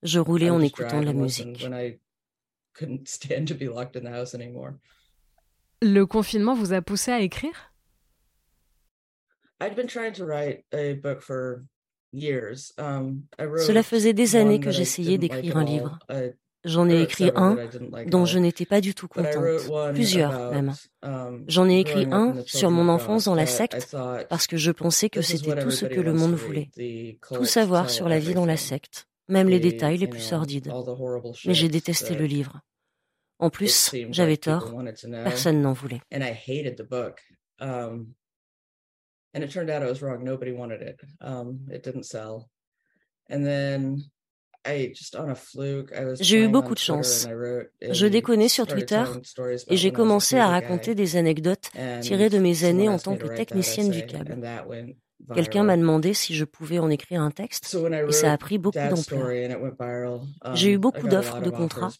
je 0.04 0.20
roulais 0.20 0.50
en 0.50 0.62
écoutant 0.62 1.00
de 1.00 1.06
la 1.06 1.14
musique. 1.14 1.68
Le 5.82 6.06
confinement 6.06 6.54
vous 6.56 6.74
a 6.74 6.82
poussé 6.82 7.12
à 7.12 7.22
écrire? 7.22 7.75
Cela 13.58 13.84
faisait 13.84 14.14
des 14.14 14.36
années 14.36 14.60
que 14.60 14.72
j'essayais 14.72 15.18
d'écrire 15.18 15.58
un 15.58 15.64
livre. 15.64 16.00
J'en 16.66 16.90
ai 16.90 17.00
écrit 17.02 17.32
un 17.36 17.58
dont 18.08 18.26
je 18.26 18.40
n'étais 18.40 18.66
pas 18.66 18.82
du 18.82 18.96
tout 18.96 19.08
contente, 19.08 19.94
plusieurs 19.94 20.52
même. 20.52 20.74
Um, 21.04 21.46
J'en 21.48 21.70
ai 21.70 21.80
écrit 21.80 22.08
un 22.12 22.34
sur 22.48 22.72
mon 22.72 22.90
enfance 22.90 23.26
dans 23.26 23.36
la 23.36 23.46
secte 23.46 23.96
parce 24.30 24.48
que 24.48 24.58
je 24.58 24.72
pensais 24.72 25.10
que 25.10 25.22
c'était 25.22 25.62
tout 25.62 25.70
ce 25.70 25.86
que 25.86 26.02
le 26.02 26.14
monde 26.14 26.34
voulait, 26.34 26.72
tout 27.32 27.46
savoir 27.46 27.92
sur 27.92 28.10
la 28.10 28.18
vie 28.18 28.34
dans 28.34 28.48
la 28.48 28.58
secte, 28.58 29.08
même 29.30 29.48
les 29.48 29.60
détails 29.60 29.98
les 29.98 30.08
plus 30.08 30.22
sordides. 30.22 30.72
Mais 31.46 31.54
j'ai 31.54 31.70
détesté 31.70 32.16
le 32.16 32.26
livre. 32.26 32.62
En 33.38 33.52
plus, 33.52 33.94
j'avais 34.10 34.38
tort, 34.38 34.74
personne 35.24 35.62
n'en 35.62 35.74
voulait. 35.74 36.02
And 39.36 39.44
it 39.44 39.52
turned 39.52 39.70
out 39.70 39.84
I 39.84 39.88
was 39.88 40.02
wrong. 40.02 40.24
Nobody 40.24 40.54
wanted 40.54 40.82
it. 40.82 41.00
Um, 41.20 41.68
it 41.70 41.84
didn't 41.84 42.06
sell. 42.06 42.50
And 43.30 43.46
then 43.46 44.06
J'ai 46.20 46.40
eu 46.44 46.48
beaucoup 46.48 46.74
de 46.74 46.80
chance. 46.80 47.28
Je 47.92 48.08
déconnais 48.08 48.50
sur 48.50 48.66
Twitter 48.66 49.04
et 49.68 49.78
j'ai 49.78 49.92
commencé 49.92 50.38
à 50.38 50.48
raconter 50.48 50.96
des 50.96 51.18
anecdotes 51.18 51.70
tirées 52.02 52.30
de 52.30 52.40
mes 52.40 52.64
années 52.64 52.90
en 52.90 52.98
tant 52.98 53.16
que 53.16 53.28
technicienne 53.28 53.92
du 53.92 54.06
câble. 54.06 54.38
Quelqu'un 55.34 55.64
m'a 55.64 55.78
demandé 55.78 56.14
si 56.14 56.36
je 56.36 56.46
pouvais 56.46 56.80
en 56.80 56.90
écrire 56.90 57.22
un 57.22 57.32
texte 57.32 57.76
et 58.08 58.12
ça 58.12 58.32
a 58.32 58.38
pris 58.38 58.58
beaucoup 58.58 58.78
d'ampleur. 58.78 60.22
J'ai 60.54 60.72
eu 60.72 60.76
um, 60.76 60.82
beaucoup 60.82 61.08
d'offres 61.08 61.42
de 61.42 61.50
contrats 61.50 61.92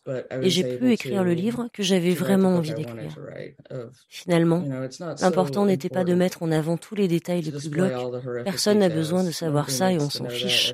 et 0.42 0.50
j'ai 0.50 0.78
pu 0.78 0.92
écrire 0.92 1.24
le 1.24 1.34
livre 1.34 1.68
que 1.74 1.82
j'avais 1.82 2.12
vraiment 2.12 2.56
envie 2.56 2.74
d'écrire. 2.74 3.18
Finalement, 4.10 4.64
l'important 5.22 5.66
n'était 5.66 5.90
pas 5.90 6.04
de 6.04 6.14
mettre 6.14 6.44
en 6.44 6.52
avant 6.52 6.78
tous 6.78 6.96
les 6.96 7.08
détails 7.08 7.42
les 7.42 7.52
plus 7.52 7.70
glauques. 7.70 8.44
Personne 8.44 8.80
n'a 8.80 8.90
besoin 8.90 9.24
de 9.24 9.32
savoir 9.32 9.70
ça 9.70 9.92
et 9.92 9.98
on 9.98 10.10
s'en 10.10 10.30
fiche. 10.30 10.74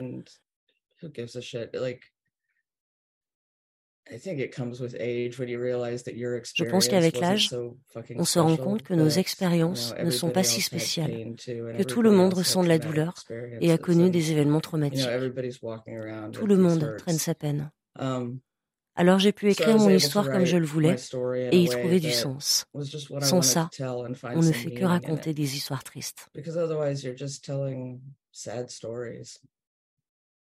Je 6.53 6.63
pense 6.65 6.88
qu'avec 6.88 7.20
l'âge, 7.20 7.55
on 8.15 8.25
se 8.25 8.39
rend 8.39 8.58
compte 8.58 8.84
que 8.84 8.93
nos 8.93 9.08
expériences 9.08 9.93
ne 10.03 10.10
sont 10.10 10.29
pas 10.29 10.43
si 10.43 10.62
spéciales, 10.62 11.36
que 11.38 11.84
tout 11.84 12.01
le 12.01 12.12
monde 12.12 12.34
ressent 12.34 12.63
de 12.63 12.67
la 12.67 12.79
douleur 12.79 13.13
et 13.62 13.72
a 13.72 13.77
connu 13.77 14.10
des 14.10 14.31
événements 14.31 14.62
traumatiques. 14.62 15.08
Tout 16.34 16.48
le 16.48 16.58
monde 16.58 16.96
traîne 16.98 17.17
sa 17.17 17.36
peine. 17.36 17.72
Um, 18.00 18.39
Alors 18.96 19.20
j'ai 19.20 19.31
pu 19.31 19.51
écrire 19.51 19.77
mon 19.77 19.89
histoire 19.89 20.31
comme 20.31 20.46
je 20.46 20.58
le 20.58 20.65
voulais 20.65 20.96
et 21.51 21.62
y 21.62 21.67
trouver 21.67 22.00
du 22.00 22.12
sens. 22.12 22.65
Sans 23.22 23.41
ça, 23.41 23.70
on 23.81 24.41
ne 24.41 24.51
fait 24.51 24.72
que 24.72 24.86
raconter 24.86 25.34
des 25.34 25.55
histoires 25.55 25.84
tristes. 25.84 26.29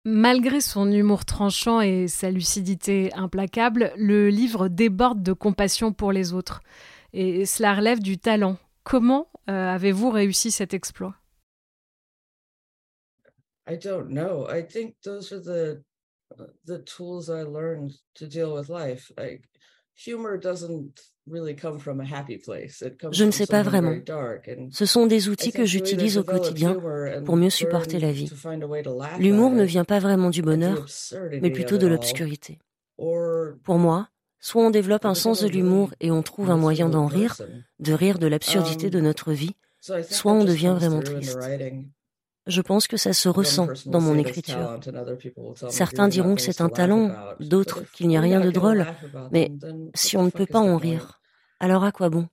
Malgré 0.05 0.61
son 0.61 0.91
humour 0.91 1.25
tranchant 1.25 1.81
et 1.81 2.09
sa 2.09 2.31
lucidité 2.31 3.13
implacable, 3.15 3.93
le 3.97 4.31
livre 4.31 4.67
déborde 4.69 5.23
de 5.23 5.33
compassion 5.33 5.93
pour 5.93 6.11
les 6.11 6.33
autres. 6.33 6.61
Et 7.13 7.47
cela 7.47 7.75
relève 7.75 8.01
du 8.01 8.19
talent. 8.19 8.57
Comment 8.83 9.29
euh, 9.49 9.69
avez-vous 9.69 10.11
réussi 10.11 10.51
cet 10.51 10.75
exploit? 10.75 11.15
I 13.69 13.79
don't 13.79 14.09
know. 14.09 14.49
I 14.51 14.67
think 14.67 14.97
those 15.05 15.33
are 15.33 15.41
the 15.41 15.85
the 16.67 16.83
tools 16.85 17.29
I 17.29 17.45
learned 17.45 17.93
to 18.15 18.27
deal 18.27 18.53
with 18.53 18.69
life. 18.69 19.13
Je 23.13 23.25
ne 23.25 23.31
sais 23.31 23.47
pas 23.47 23.63
vraiment. 23.63 23.95
Ce 24.71 24.87
sont 24.87 25.07
des 25.07 25.29
outils 25.29 25.53
que 25.53 25.65
j'utilise 25.65 26.19
au 26.19 26.25
quotidien 26.25 26.77
pour 27.25 27.37
mieux 27.37 27.51
supporter 27.51 27.99
la 27.99 28.13
vie. 28.13 28.33
L'humour 29.19 29.51
ne 29.51 29.65
vient 29.65 29.85
pas 29.85 29.99
vraiment 30.01 30.31
du 30.31 30.43
bonheur, 30.43 30.87
mais 31.41 31.51
plutôt 31.51 31.79
de 31.79 31.87
l'obscurité. 31.87 32.59
Pour 32.99 33.79
moi, 33.79 34.09
soit 34.41 34.63
on 34.63 34.71
développe 34.71 35.05
un 35.05 35.15
sens 35.15 35.43
de 35.43 35.49
l'humour 35.49 35.95
et 36.01 36.11
on 36.11 36.23
trouve 36.23 36.51
un 36.51 36.57
moyen 36.57 36.89
d'en 36.89 37.07
rire, 37.07 37.37
de 37.79 37.93
rire 37.93 38.19
de 38.19 38.27
l'absurdité 38.27 38.91
de 38.91 39.01
notre 39.01 39.33
vie, 39.33 39.55
soit 39.81 40.33
on 40.33 40.45
devient 40.45 40.75
vraiment 40.77 41.01
triste. 41.01 41.39
Je 42.47 42.61
pense 42.61 42.87
que 42.87 42.97
ça 42.97 43.13
se 43.13 43.29
ressent 43.29 43.73
dans 43.85 44.01
mon 44.01 44.17
écriture. 44.17 44.81
Certains 45.69 46.09
diront 46.09 46.35
que 46.37 46.43
c'est 46.43 46.61
un 46.61 46.71
talent, 46.71 47.17
d'autres 47.41 47.85
qu'il 47.93 48.09
n'y 48.09 48.17
a 48.17 48.21
rien 48.21 48.41
de 48.41 48.51
drôle, 48.51 48.87
mais 49.31 49.53
si 49.95 50.17
on 50.17 50.25
ne 50.25 50.31
peut 50.31 50.47
pas 50.47 50.61
en 50.61 50.77
rire, 50.77 51.21
alors 51.61 51.85
à 51.85 51.93
quoi 51.93 52.11
bon? 52.11 52.29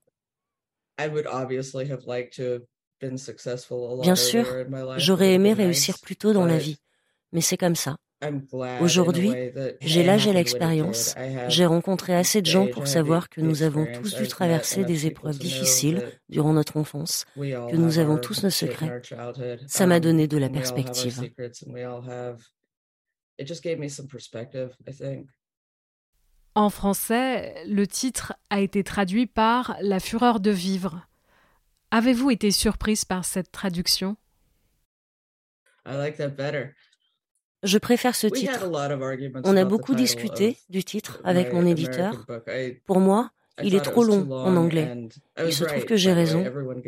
Bien 3.99 4.15
sûr, 4.15 4.57
j'aurais 4.95 5.33
aimé 5.33 5.53
réussir 5.53 5.99
plus 5.99 6.15
tôt 6.17 6.33
dans 6.33 6.45
la 6.45 6.57
vie, 6.57 6.79
mais 7.31 7.41
c'est 7.41 7.57
comme 7.57 7.75
ça. 7.75 7.97
Aujourd'hui, 8.81 9.31
j'ai 9.81 10.03
l'âge 10.03 10.27
et 10.27 10.33
l'expérience. 10.33 11.15
J'ai 11.47 11.65
rencontré 11.65 12.13
assez 12.13 12.41
de 12.41 12.47
gens 12.47 12.67
pour 12.67 12.87
savoir 12.87 13.29
que 13.29 13.41
nous 13.41 13.63
avons 13.63 13.85
tous 13.85 14.15
dû 14.15 14.27
traverser 14.27 14.83
des 14.83 15.05
épreuves 15.05 15.37
difficiles 15.37 16.03
durant 16.27 16.53
notre 16.53 16.77
enfance, 16.77 17.25
que 17.35 17.75
nous 17.75 17.97
avons 17.97 18.17
tous 18.17 18.43
nos 18.43 18.49
secrets. 18.49 19.01
Ça 19.67 19.85
m'a 19.85 19.99
donné 19.99 20.27
de 20.27 20.37
la 20.37 20.49
perspective. 20.49 21.21
En 26.55 26.69
français, 26.69 27.63
le 27.67 27.87
titre 27.87 28.33
a 28.49 28.59
été 28.59 28.83
traduit 28.83 29.27
par 29.27 29.77
La 29.81 29.99
fureur 29.99 30.41
de 30.41 30.51
vivre. 30.51 31.07
Avez-vous 31.91 32.31
été 32.31 32.51
surprise 32.51 33.05
par 33.05 33.23
cette 33.23 33.51
traduction? 33.51 34.17
Je 37.63 37.77
préfère 37.77 38.15
ce 38.15 38.27
titre. 38.27 38.69
On 39.43 39.57
a 39.57 39.65
beaucoup 39.65 39.95
discuté 39.95 40.57
du 40.69 40.83
titre 40.83 41.19
avec 41.23 41.53
mon 41.53 41.65
éditeur. 41.65 42.25
Pour 42.85 42.99
moi, 42.99 43.31
il 43.63 43.75
est 43.75 43.81
trop 43.81 44.03
long 44.03 44.31
en 44.31 44.55
anglais. 44.55 45.09
Il 45.45 45.53
se 45.53 45.65
trouve 45.65 45.85
que 45.85 45.97
j'ai 45.97 46.13
raison. 46.13 46.43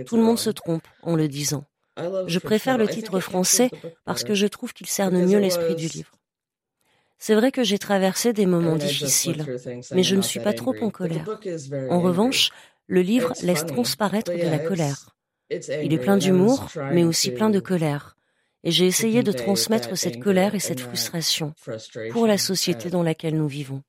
Tout 0.05 0.17
le 0.17 0.23
monde 0.23 0.39
se 0.39 0.49
trompe 0.49 0.87
en 1.01 1.15
le 1.15 1.27
disant. 1.27 1.65
Je 2.27 2.39
préfère 2.39 2.77
le 2.77 2.87
titre 2.87 3.19
français 3.19 3.69
parce 4.05 4.23
que 4.23 4.33
je 4.33 4.47
trouve 4.47 4.73
qu'il 4.73 4.87
cerne 4.87 5.25
mieux 5.25 5.39
l'esprit 5.39 5.75
du 5.75 5.87
livre. 5.87 6.11
C'est 7.19 7.35
vrai 7.35 7.51
que 7.51 7.63
j'ai 7.63 7.77
traversé 7.77 8.33
des 8.33 8.47
moments 8.47 8.77
difficiles, 8.77 9.45
mais 9.91 10.01
je 10.01 10.15
ne 10.15 10.23
suis 10.23 10.39
pas 10.39 10.53
trop 10.53 10.73
en 10.81 10.89
colère. 10.89 11.39
En 11.89 12.01
revanche, 12.01 12.49
le 12.87 13.01
livre 13.01 13.33
laisse 13.43 13.65
transparaître 13.65 14.31
de 14.31 14.49
la 14.49 14.57
colère. 14.57 15.15
Il 15.51 15.93
est 15.93 15.99
plein 15.99 16.17
d'humour, 16.17 16.67
mais 16.91 17.03
aussi 17.03 17.29
plein 17.31 17.49
de 17.49 17.59
colère 17.59 18.15
et 18.63 18.71
j'ai 18.71 18.85
essayé 18.85 19.23
de 19.23 19.31
transmettre 19.31 19.97
cette 19.97 20.19
colère 20.19 20.55
et 20.55 20.59
cette 20.59 20.79
frustration 20.79 21.53
pour 22.11 22.27
la 22.27 22.37
société 22.37 22.89
dans 22.89 23.03
laquelle 23.03 23.35
nous 23.35 23.47
vivons. 23.47 23.81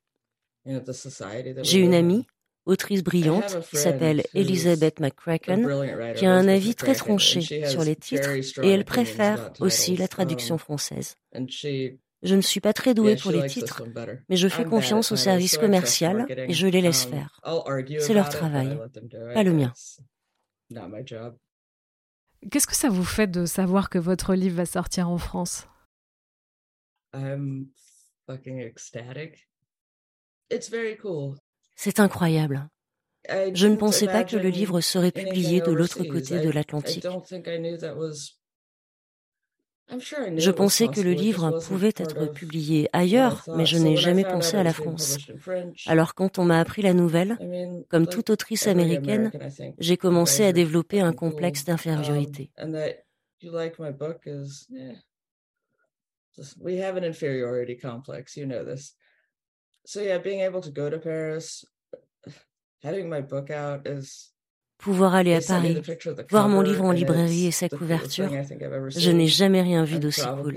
J'ai 1.62 1.78
une 1.78 1.94
amie, 1.94 2.26
autrice 2.66 3.02
brillante, 3.02 3.58
qui 3.70 3.76
s'appelle 3.76 4.22
Elizabeth 4.34 5.00
McCracken, 5.00 6.14
qui 6.16 6.26
a 6.26 6.32
un 6.32 6.48
avis 6.48 6.74
très 6.74 6.94
tranché 6.94 7.66
sur 7.66 7.82
les 7.82 7.96
titres 7.96 8.30
et 8.62 8.68
elle 8.70 8.84
préfère 8.84 9.52
aussi 9.60 9.96
la 9.96 10.08
traduction 10.08 10.58
française. 10.58 11.16
Je 12.24 12.36
ne 12.36 12.40
suis 12.40 12.60
pas 12.60 12.72
très 12.72 12.94
douée 12.94 13.16
pour 13.16 13.32
les 13.32 13.46
titres, 13.48 13.82
mais 14.28 14.36
je 14.36 14.48
fais 14.48 14.64
confiance 14.64 15.10
au 15.10 15.16
service 15.16 15.58
commercial 15.58 16.26
et 16.28 16.52
je 16.52 16.68
les 16.68 16.80
laisse 16.80 17.04
faire. 17.04 17.40
C'est 17.98 18.14
leur 18.14 18.28
travail, 18.28 18.78
pas 19.34 19.42
le 19.42 19.52
mien. 19.52 19.72
Qu'est-ce 22.50 22.66
que 22.66 22.74
ça 22.74 22.88
vous 22.88 23.04
fait 23.04 23.28
de 23.28 23.46
savoir 23.46 23.88
que 23.88 23.98
votre 23.98 24.34
livre 24.34 24.56
va 24.56 24.66
sortir 24.66 25.08
en 25.08 25.18
France? 25.18 25.66
C'est 31.76 32.00
incroyable. 32.00 32.68
Je 33.28 33.66
ne 33.66 33.76
pensais 33.76 34.06
pas 34.06 34.24
que 34.24 34.36
le 34.36 34.48
livre 34.48 34.80
serait 34.80 35.12
publié 35.12 35.60
de 35.60 35.70
l'autre 35.70 36.02
côté 36.04 36.40
de 36.40 36.50
l'Atlantique. 36.50 37.06
Je 39.90 40.50
pensais 40.50 40.88
que 40.88 41.00
le 41.00 41.12
livre 41.12 41.58
pouvait 41.60 41.92
être 41.96 42.32
publié 42.32 42.88
ailleurs, 42.92 43.44
mais 43.56 43.66
je 43.66 43.76
n'ai 43.76 43.96
jamais 43.96 44.24
pensé 44.24 44.56
à 44.56 44.62
la 44.62 44.72
France. 44.72 45.18
Alors 45.86 46.14
quand 46.14 46.38
on 46.38 46.44
m'a 46.44 46.58
appris 46.60 46.82
la 46.82 46.94
nouvelle, 46.94 47.38
comme 47.88 48.06
toute 48.06 48.30
autrice 48.30 48.66
américaine, 48.66 49.30
j'ai 49.78 49.96
commencé 49.96 50.44
à 50.44 50.52
développer 50.52 51.00
un 51.00 51.12
complexe 51.12 51.64
d'infériorité. 51.64 52.50
having 62.82 63.08
my 63.08 63.20
book 63.20 63.50
out 63.50 63.86
is 63.86 64.31
pouvoir 64.82 65.14
aller 65.14 65.34
à 65.34 65.40
Paris, 65.40 65.80
voir 66.28 66.48
mon 66.48 66.60
livre 66.60 66.84
en 66.84 66.90
librairie 66.90 67.46
et 67.46 67.50
sa 67.52 67.68
couverture, 67.68 68.28
je 68.88 69.10
n'ai 69.10 69.28
jamais 69.28 69.62
rien 69.62 69.84
vu 69.84 69.98
d'aussi 69.98 70.26
cool. 70.42 70.56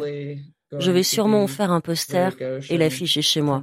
Je 0.78 0.92
vais 0.92 1.04
sûrement 1.04 1.44
en 1.44 1.48
faire 1.48 1.72
un 1.72 1.80
poster 1.80 2.36
et 2.70 2.78
l'afficher 2.78 3.22
chez 3.22 3.42
moi. 3.42 3.62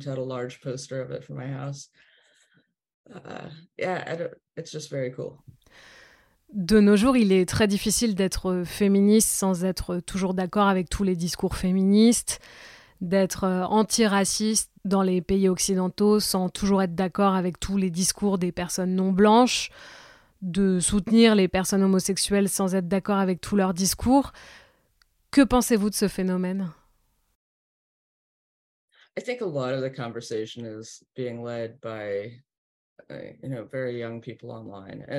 De 6.53 6.81
nos 6.81 6.97
jours, 6.97 7.17
il 7.17 7.33
est 7.33 7.49
très 7.49 7.67
difficile 7.67 8.15
d'être 8.15 8.63
féministe 8.65 9.31
sans 9.31 9.65
être 9.65 9.99
toujours 9.99 10.33
d'accord 10.33 10.69
avec 10.69 10.89
tous 10.89 11.03
les 11.03 11.17
discours 11.17 11.57
féministes, 11.57 12.39
d'être 13.01 13.49
antiraciste 13.69 14.71
dans 14.85 15.03
les 15.03 15.23
pays 15.23 15.49
occidentaux 15.49 16.21
sans 16.21 16.49
toujours 16.51 16.83
être 16.83 16.95
d'accord 16.95 17.35
avec 17.35 17.59
tous 17.59 17.77
les 17.77 17.91
discours 17.91 18.39
des 18.39 18.53
personnes 18.53 18.95
non 18.95 19.11
blanches 19.11 19.71
de 20.43 20.81
soutenir 20.81 21.35
les 21.35 21.49
personnes 21.49 21.83
homosexuelles 21.83 22.49
sans 22.49 22.75
être 22.75 22.89
d'accord 22.89 23.19
avec 23.19 23.41
tous 23.41 23.57
leurs 23.57 23.75
discours. 23.75 24.33
Que 25.31 25.43
pensez-vous 25.43 25.91
de 25.91 25.95
ce 25.95 26.09
phénomène? 26.09 26.71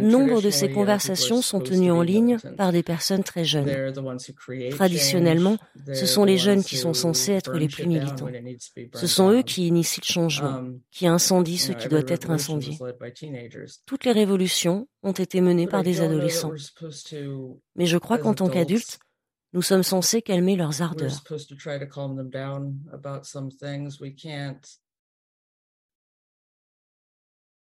Nombre 0.01 0.41
de 0.41 0.49
ces 0.49 0.71
conversations 0.71 1.41
sont 1.41 1.59
tenues 1.59 1.91
en 1.91 2.01
ligne 2.01 2.37
par 2.57 2.71
des 2.71 2.83
personnes 2.83 3.23
très 3.23 3.45
jeunes. 3.45 3.93
Traditionnellement, 4.71 5.57
ce 5.93 6.05
sont 6.05 6.23
les 6.23 6.37
jeunes 6.37 6.63
qui 6.63 6.77
sont 6.77 6.93
censés 6.93 7.33
être 7.33 7.53
les 7.53 7.67
plus 7.67 7.87
militants. 7.87 8.29
Ce 8.93 9.07
sont 9.07 9.31
eux 9.31 9.43
qui 9.43 9.67
initient 9.67 10.01
le 10.01 10.13
changement, 10.13 10.57
um, 10.57 10.79
qui 10.91 11.07
incendient 11.07 11.57
ce 11.57 11.71
qui 11.71 11.87
doit 11.87 12.03
être 12.07 12.31
incendié. 12.31 12.77
Toutes 13.85 14.05
les 14.05 14.11
révolutions 14.11 14.87
ont 15.03 15.11
été 15.11 15.41
menées 15.41 15.67
par 15.67 15.83
des 15.83 16.01
adolescents. 16.01 16.53
Mais 17.75 17.85
je 17.85 17.97
crois 17.97 18.17
qu'en 18.17 18.33
tant 18.33 18.49
qu'adultes, 18.49 18.99
nous 19.53 19.61
sommes 19.61 19.83
censés 19.83 20.21
calmer 20.21 20.55
leurs 20.55 20.81
ardeurs. 20.81 21.23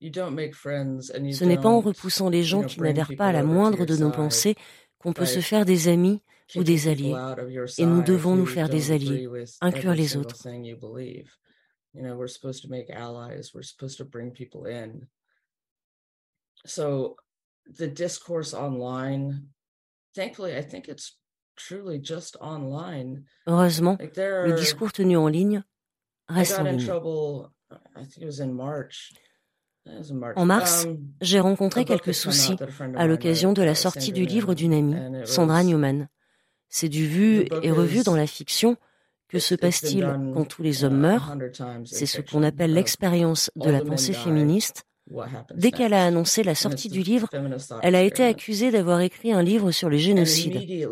Ce 0.01 1.45
n'est 1.45 1.57
pas 1.57 1.69
en 1.69 1.81
repoussant 1.81 2.29
les 2.29 2.43
gens 2.43 2.63
qui 2.63 2.81
n'adhèrent 2.81 3.17
pas 3.17 3.29
à 3.29 3.33
la 3.33 3.43
moindre 3.43 3.87
de 3.87 3.97
nos 3.97 4.11
pensées 4.11 4.55
qu'on 4.99 5.13
peut 5.13 5.27
se 5.27 5.41
faire 5.41 5.65
des 5.65 5.89
amis 5.89 6.23
ou 6.55 6.65
des 6.65 6.89
alliés. 6.89 7.15
Et 7.79 7.87
nous 7.87 8.03
devons 8.03 8.37
nous 8.37 8.47
faire 8.47 8.69
des 8.69 8.93
alliés, 8.93 9.29
inclure 9.61 9.95
les 9.95 10.17
autres. 10.17 10.37
Heureusement, 23.47 23.97
le 23.99 24.53
discours 24.53 24.93
tenu 24.93 25.17
en 25.17 25.29
ligne 25.29 25.63
reste 26.29 26.59
en 26.59 26.65
ligne. 26.65 26.87
En 30.35 30.47
mars, 30.47 30.85
um, 30.87 30.99
j'ai 31.21 31.41
rencontré 31.41 31.85
quelques 31.85 32.15
soucis 32.15 32.57
à 32.97 33.07
l'occasion 33.07 33.53
de 33.53 33.63
la 33.63 33.75
sortie 33.75 34.13
du 34.13 34.27
livre 34.27 34.55
d'une 34.55 34.75
amie, 34.75 34.97
Sandra 35.25 35.63
Newman. 35.63 36.09
C'est 36.69 36.89
du 36.89 37.07
vu 37.07 37.47
et 37.63 37.71
revu 37.71 38.03
dans 38.03 38.17
la 38.17 38.27
fiction. 38.27 38.77
Que 39.29 39.39
se 39.41 39.57
passe-t-il 39.57 40.07
quand 40.35 40.45
tous 40.45 40.63
les 40.63 40.85
hommes 40.85 40.99
meurent 40.99 41.37
C'est 41.85 42.07
ce 42.07 42.21
qu'on 42.21 42.43
appelle 42.43 42.73
l'expérience 42.73 43.51
de 43.57 43.71
la 43.71 43.81
pensée 43.81 44.13
féministe. 44.13 44.85
Dès 45.55 45.71
qu'elle 45.71 45.95
a 45.95 46.05
annoncé 46.05 46.43
la 46.43 46.55
sortie 46.55 46.89
du 46.89 47.03
livre, 47.03 47.29
elle 47.83 47.95
a 47.95 48.03
été 48.03 48.25
accusée 48.25 48.71
d'avoir 48.71 49.01
écrit 49.01 49.33
un 49.33 49.43
livre 49.43 49.71
sur 49.71 49.89
le 49.89 49.97
génocide. 49.97 50.89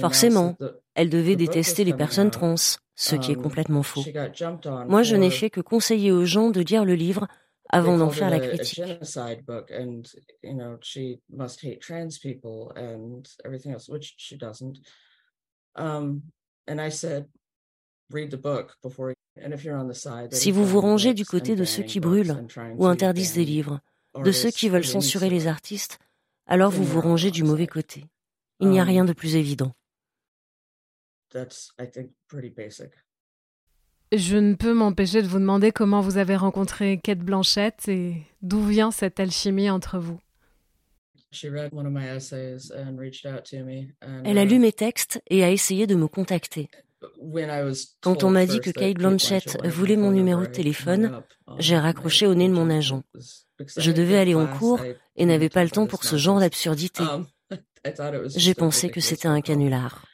Forcément, 0.00 0.56
elle 0.94 1.10
devait 1.10 1.36
détester 1.36 1.84
les 1.84 1.94
personnes 1.94 2.30
trans, 2.30 2.54
ce 2.94 3.16
qui 3.16 3.32
est 3.32 3.36
um, 3.36 3.42
complètement 3.42 3.82
faux. 3.82 4.04
Moi, 4.88 5.02
je 5.02 5.16
n'ai 5.16 5.30
fait 5.30 5.50
que 5.50 5.60
conseiller 5.60 6.12
aux 6.12 6.24
gens 6.24 6.50
de 6.50 6.60
lire 6.60 6.84
le 6.84 6.94
livre 6.94 7.26
avant 7.68 7.98
d'en 7.98 8.10
faire 8.10 8.30
la 8.30 8.40
critique. 8.40 8.82
Si 20.30 20.50
vous 20.50 20.64
vous 20.64 20.80
rangez 20.80 21.14
du 21.14 21.24
côté 21.24 21.56
de 21.56 21.64
ceux 21.64 21.82
qui 21.82 22.00
brûlent 22.00 22.46
ou 22.76 22.86
interdisent 22.86 23.34
des 23.34 23.44
livres, 23.44 23.80
de 24.14 24.32
ceux 24.32 24.50
qui 24.50 24.68
veulent 24.68 24.84
censurer 24.84 25.28
les 25.28 25.46
artistes, 25.46 25.98
alors 26.46 26.70
vous 26.70 26.84
vous 26.84 27.00
rangez 27.00 27.30
du 27.30 27.42
mauvais 27.42 27.66
côté. 27.66 28.06
Il 28.60 28.68
n'y 28.68 28.78
a 28.78 28.82
um, 28.82 28.88
rien 28.88 29.04
de 29.04 29.12
plus 29.12 29.36
évident. 29.36 29.72
Je 34.12 34.36
ne 34.36 34.54
peux 34.54 34.72
m'empêcher 34.72 35.22
de 35.22 35.26
vous 35.26 35.38
demander 35.38 35.72
comment 35.72 36.00
vous 36.00 36.16
avez 36.16 36.36
rencontré 36.36 36.98
Kate 37.02 37.18
Blanchett 37.18 37.88
et 37.88 38.22
d'où 38.42 38.62
vient 38.64 38.90
cette 38.92 39.18
alchimie 39.18 39.68
entre 39.68 39.98
vous. 39.98 40.20
Elle 44.24 44.38
a 44.38 44.44
lu 44.44 44.58
mes 44.58 44.72
textes 44.72 45.20
et 45.28 45.44
a 45.44 45.50
essayé 45.50 45.86
de 45.86 45.94
me 45.94 46.06
contacter. 46.06 46.68
Quand 48.00 48.24
on 48.24 48.30
m'a 48.30 48.46
dit 48.46 48.60
que 48.60 48.70
Kate 48.70 48.96
Blanchett 48.96 49.58
voulait 49.66 49.96
mon 49.96 50.12
numéro 50.12 50.42
de 50.42 50.46
téléphone, 50.46 51.22
j'ai 51.58 51.76
raccroché 51.76 52.26
au 52.26 52.34
nez 52.34 52.48
de 52.48 52.54
mon 52.54 52.70
agent. 52.70 53.02
Je 53.76 53.90
devais 53.90 54.18
aller 54.18 54.34
en 54.34 54.46
cours 54.46 54.80
et 55.16 55.26
n'avais 55.26 55.48
pas 55.48 55.64
le 55.64 55.70
temps 55.70 55.86
pour 55.86 56.04
ce 56.04 56.16
genre 56.16 56.40
d'absurdité. 56.40 57.02
Um, 57.02 57.26
j'ai 58.36 58.54
pensé 58.54 58.90
que 58.90 59.00
c'était 59.00 59.28
un 59.28 59.40
canular. 59.40 60.04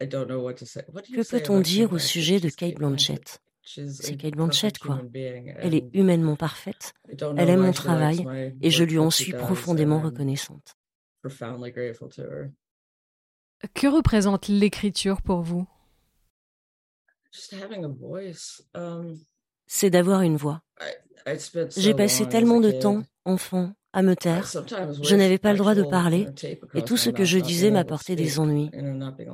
Que 0.00 1.28
peut-on 1.28 1.60
dire 1.60 1.92
au 1.92 1.98
sujet 1.98 2.40
de 2.40 2.48
Kate 2.48 2.74
Blanchett? 2.74 3.42
C'est 3.62 4.16
Kate 4.16 4.34
Blanchett, 4.34 4.78
quoi. 4.78 5.02
Elle 5.14 5.74
est 5.74 5.90
humainement 5.92 6.36
parfaite. 6.36 6.94
Elle 7.08 7.50
aime 7.50 7.60
mon 7.60 7.72
travail 7.72 8.54
et 8.60 8.70
je 8.70 8.84
lui 8.84 8.98
en 8.98 9.10
suis 9.10 9.32
profondément 9.32 10.00
reconnaissante. 10.00 10.76
Que 13.74 13.86
représente 13.86 14.48
l'écriture 14.48 15.20
pour 15.20 15.42
vous? 15.42 15.66
Um, 18.74 19.18
C'est 19.66 19.90
d'avoir 19.90 20.22
une 20.22 20.36
voix. 20.36 20.62
J'ai 21.76 21.94
passé 21.94 22.26
tellement 22.28 22.60
de 22.60 22.72
temps, 22.72 23.04
enfant, 23.24 23.74
à 23.92 24.02
me 24.02 24.14
taire. 24.14 24.46
Je 25.02 25.16
n'avais 25.16 25.38
pas 25.38 25.52
le 25.52 25.58
droit 25.58 25.74
de 25.74 25.82
parler 25.82 26.28
et 26.74 26.82
tout 26.82 26.96
ce 26.96 27.10
que 27.10 27.24
je 27.24 27.38
disais 27.38 27.70
m'apportait 27.70 28.16
des 28.16 28.38
ennuis. 28.38 28.70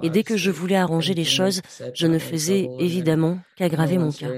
Et 0.03 0.11
dès 0.11 0.23
que 0.23 0.37
je 0.37 0.51
voulais 0.51 0.77
arranger 0.77 1.15
les 1.15 1.25
choses, 1.25 1.61
je 1.95 2.07
ne 2.07 2.19
faisais 2.19 2.69
évidemment 2.79 3.39
qu'aggraver 3.57 3.99
mon 3.99 4.11
cas. 4.11 4.31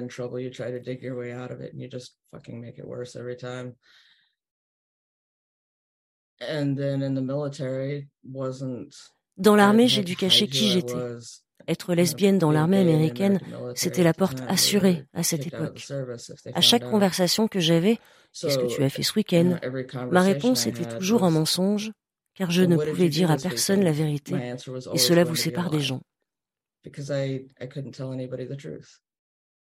Dans 9.37 9.57
l'armée, 9.57 9.89
j'ai 9.89 10.03
dû 10.03 10.17
cacher 10.17 10.49
qui 10.49 10.69
j'étais. 10.69 10.95
Être 11.67 11.95
lesbienne 11.95 12.39
dans 12.39 12.51
l'armée 12.51 12.79
américaine, 12.79 13.41
c'était 13.75 14.03
la 14.03 14.15
porte 14.15 14.41
assurée 14.49 15.05
à 15.13 15.23
cette 15.23 15.47
époque. 15.47 15.87
À 16.55 16.61
chaque 16.61 16.89
conversation 16.89 17.49
que 17.49 17.61
j'avais, 17.61 17.99
qu'est-ce 18.33 18.59
que 18.59 18.75
tu 18.75 18.83
as 18.83 18.89
fait 18.89 19.03
ce 19.03 19.15
week-end? 19.15 19.59
Ma 20.11 20.23
réponse 20.23 20.67
était 20.67 20.89
toujours 20.99 21.25
un 21.25 21.31
mensonge, 21.31 21.93
car 22.35 22.51
je 22.51 22.63
ne 22.63 22.77
pouvais 22.77 23.09
dire 23.09 23.31
à 23.31 23.37
personne 23.37 23.83
la 23.83 23.93
vérité, 23.93 24.35
et 24.95 24.99
cela 24.99 25.25
vous 25.25 25.37
sépare 25.37 25.71
des 25.71 25.81
gens. 25.81 26.01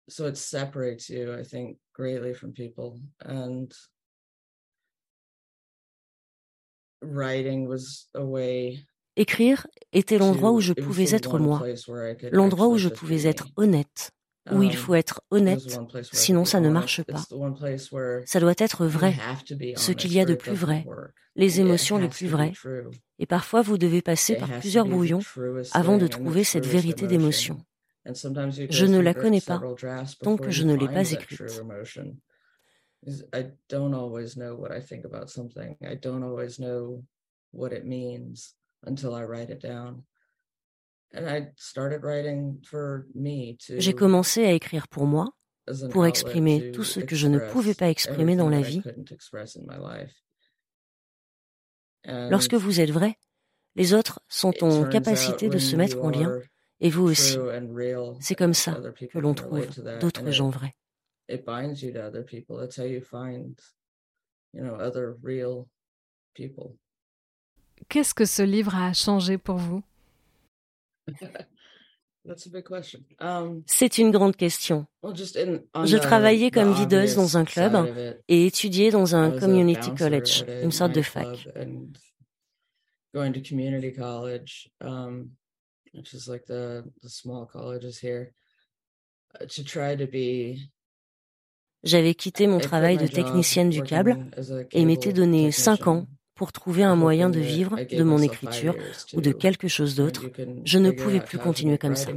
So 0.08 0.28
it 0.28 0.38
separates 0.38 1.10
you, 1.10 1.34
I 1.34 1.42
think, 1.42 1.80
greatly 1.92 2.36
from 2.36 2.54
people. 2.54 3.00
And 3.20 3.74
writing 7.02 7.68
was 7.68 8.08
a 8.14 8.24
way 8.24 8.86
Écrire 9.18 9.68
était 9.94 10.18
l'endroit 10.18 10.52
où 10.52 10.60
je 10.60 10.74
pouvais 10.74 11.16
être 11.16 11.40
moi, 11.40 11.64
l'endroit 12.32 12.68
où 12.68 12.78
je 12.78 12.90
pouvais 12.90 13.26
être 13.26 13.48
honnête, 13.56 14.12
où 14.52 14.62
il 14.62 14.72
um, 14.72 14.76
faut 14.76 14.94
être 14.94 15.22
honnête, 15.32 15.80
sinon 16.12 16.44
ça 16.44 16.60
ne 16.60 16.70
marche 16.70 17.02
pas. 17.04 17.24
Ça 18.26 18.40
doit 18.40 18.54
être 18.58 18.86
vrai, 18.86 19.16
ce 19.76 19.92
qu'il 19.92 20.14
y 20.14 20.20
a 20.20 20.26
de 20.26 20.36
plus 20.36 20.54
vrai, 20.54 20.86
les 21.36 21.62
émotions 21.62 21.98
les 21.98 22.10
plus 22.10 22.28
vraies. 22.28 22.54
Et 23.20 23.26
parfois 23.26 23.62
vous 23.62 23.78
devez 23.78 24.02
passer 24.02 24.36
par 24.36 24.50
plusieurs 24.60 24.86
brouillons 24.86 25.22
avant 25.72 25.98
de 25.98 26.08
trouver 26.08 26.44
cette 26.44 26.66
vérité 26.66 27.08
d'émotion. 27.08 27.58
Je 28.06 28.86
ne 28.86 29.00
la 29.00 29.14
connais 29.14 29.42
pas 29.42 29.62
tant 30.22 30.38
que 30.38 30.52
je 30.52 30.64
ne 30.64 30.76
l'ai 30.76 30.88
pas 30.88 31.10
écrite. 31.12 31.64
J'ai 43.78 43.94
commencé 43.94 44.46
à 44.46 44.52
écrire 44.52 44.88
pour 44.88 45.06
moi, 45.06 45.34
pour 45.92 46.06
exprimer 46.06 46.72
tout 46.72 46.84
ce 46.84 47.00
que 47.00 47.16
je 47.16 47.28
ne 47.28 47.40
pouvais 47.40 47.74
pas 47.74 47.90
exprimer 47.90 48.36
dans 48.36 48.50
la 48.50 48.62
vie. 48.62 48.82
Lorsque 52.06 52.54
vous 52.54 52.82
êtes 52.82 52.92
vrai, 52.92 53.18
les 53.76 53.94
autres 53.94 54.22
sont 54.28 54.64
en 54.64 54.88
capacité 54.88 55.50
de 55.50 55.58
se 55.58 55.76
mettre 55.76 56.04
en 56.04 56.10
lien, 56.10 56.40
et 56.80 56.90
vous 56.90 57.04
aussi. 57.04 57.38
C'est 58.20 58.36
comme 58.36 58.54
ça 58.54 58.80
que 59.12 59.20
l'on 59.20 59.34
trouve 59.34 59.68
d'autres 60.00 60.32
gens 60.32 60.50
vrais. 60.50 60.76
Qu'est-ce 67.90 68.14
que 68.14 68.26
ce 68.26 68.42
livre 68.42 68.76
a 68.76 68.94
changé 68.94 69.38
pour 69.38 69.58
vous? 69.58 69.84
Um, 73.20 73.62
C'est 73.68 74.00
une 74.00 74.10
grande 74.10 74.36
question. 74.36 74.88
Je 75.04 75.98
travaillais 75.98 76.50
comme 76.50 76.74
videuse 76.74 77.16
dans 77.16 77.38
un 77.38 77.46
club 77.46 78.16
et 78.28 78.48
étudiais 78.48 78.90
dans 78.90 79.16
un 79.16 79.38
community 79.40 79.94
college, 79.94 80.44
une 80.64 80.72
sorte 80.72 80.94
de 80.94 81.04
fac. 81.04 81.48
J'avais 91.84 92.16
quitté 92.16 92.48
mon 92.48 92.60
travail 92.60 92.98
de 92.98 93.08
technicienne 93.08 93.70
du 93.70 93.84
câble 93.84 94.18
et 94.72 94.86
m'étais 94.86 95.14
donné 95.14 95.52
cinq 95.52 95.86
ans 95.86 96.08
pour 96.36 96.52
trouver 96.52 96.84
un 96.84 96.96
moyen 96.96 97.30
de 97.30 97.40
vivre 97.40 97.78
de 97.82 98.04
mon 98.04 98.20
écriture 98.20 98.76
ou 99.14 99.22
de 99.22 99.32
quelque 99.32 99.68
chose 99.68 99.96
d'autre. 99.96 100.24
Je 100.66 100.78
ne 100.78 100.92
pouvais 100.92 101.22
plus 101.22 101.40
continuer 101.40 101.78
comme 101.78 101.96
ça. 101.96 102.12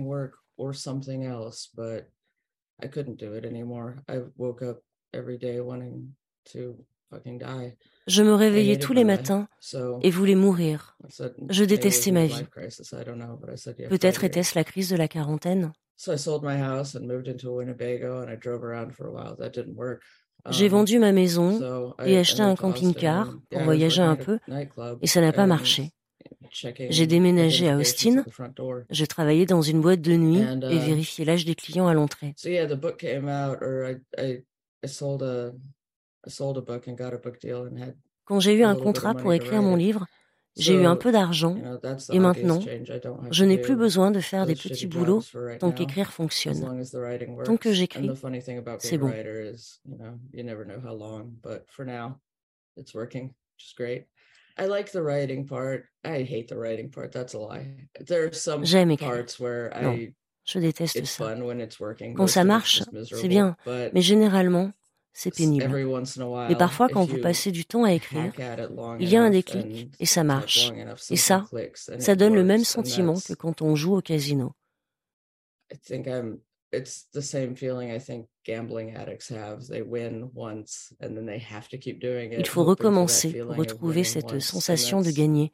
Je 8.07 8.23
me 8.23 8.35
réveillais 8.35 8.79
tous 8.79 8.93
les 8.93 9.05
matins 9.05 9.49
et 10.03 10.11
voulais 10.11 10.35
mourir. 10.35 10.99
Je 11.49 11.65
détestais 11.65 12.11
ma 12.11 12.27
vie. 12.27 12.45
Peut-être 13.89 14.25
était-ce 14.25 14.59
la 14.59 14.65
crise 14.65 14.91
de 14.91 14.97
la 14.97 15.09
quarantaine. 15.09 15.73
J'ai 20.51 20.67
um, 20.67 20.71
vendu 20.71 20.99
ma 20.99 21.13
maison 21.13 21.95
et 22.05 22.17
acheté 22.19 22.43
un 22.43 22.55
camping-car 22.55 23.35
pour 23.51 23.63
voyager 23.63 24.03
un 24.03 24.17
peu, 24.17 24.39
et 25.03 25.07
ça 25.07 25.21
n'a 25.21 25.33
pas 25.33 25.47
marché. 25.47 25.93
J'ai 26.51 27.07
déménagé 27.07 27.69
à 27.69 27.77
Austin. 27.77 28.25
J'ai 28.91 29.07
travaillé 29.07 29.47
dans 29.47 29.63
une 29.63 29.81
boîte 29.81 30.01
de 30.01 30.15
nuit 30.15 30.41
et 30.41 30.77
uh, 30.77 30.79
vérifié 30.79 31.25
l'âge 31.25 31.45
des 31.45 31.55
clients 31.55 31.87
à 31.87 31.95
l'entrée. 31.95 32.35
Quand 38.25 38.41
j'ai 38.41 38.55
eu 38.55 38.65
un 38.65 38.75
contrat 38.77 39.15
pour 39.15 39.33
écrire 39.33 39.63
mon 39.63 39.77
livre, 39.77 40.07
J'ai 40.59 40.75
eu 40.75 40.85
un 40.87 40.97
peu 40.97 41.13
d'argent 41.13 41.57
et 42.13 42.19
maintenant, 42.19 42.61
je 43.31 43.45
n'ai 43.45 43.59
plus 43.59 43.77
besoin 43.77 44.11
de 44.11 44.21
faire 44.21 44.47
des 44.47 44.55
petits 44.55 44.87
boulots 44.87 45.23
tant 45.61 45.73
qu'écrire 45.73 46.13
fonctionne. 46.13 46.83
Tant 47.45 47.57
que 47.57 47.73
j'écris, 47.73 48.11
c'est 48.81 48.99
bon. 48.99 49.13
J'aime 58.63 58.91
écrire. 58.91 59.25
Non, 59.83 59.99
je 60.45 60.59
déteste 60.59 61.05
ça. 61.05 61.37
Quand 62.17 62.27
ça 62.27 62.45
marche, 62.45 62.83
c'est 63.05 63.29
bien, 63.29 63.57
mais 63.67 64.01
généralement, 64.01 64.71
c'est 65.19 65.35
pénible. 65.35 65.77
Et 66.49 66.55
parfois, 66.55 66.89
quand 66.89 67.05
vous 67.05 67.19
passez 67.19 67.51
du 67.51 67.65
temps 67.65 67.83
à 67.83 67.93
écrire, 67.93 68.33
il 69.01 69.09
y 69.09 69.17
a 69.17 69.23
un 69.23 69.31
déclic 69.31 69.91
et 69.99 70.07
ça 70.07 70.23
marche. 70.23 70.71
Et 71.11 71.17
ça, 71.17 71.45
ça 71.99 72.15
donne 72.15 72.37
le 72.37 72.45
même 72.45 72.63
sentiment 72.63 73.15
que 73.15 73.33
quand 73.35 73.61
on 73.61 73.75
joue 73.75 73.97
au 73.97 74.01
casino. 74.01 74.53
Il 75.91 76.07
faut 82.47 82.65
recommencer 82.65 83.33
pour 83.41 83.57
retrouver 83.57 84.05
cette 84.05 84.39
sensation 84.39 85.01
de 85.01 85.11
gagner, 85.11 85.53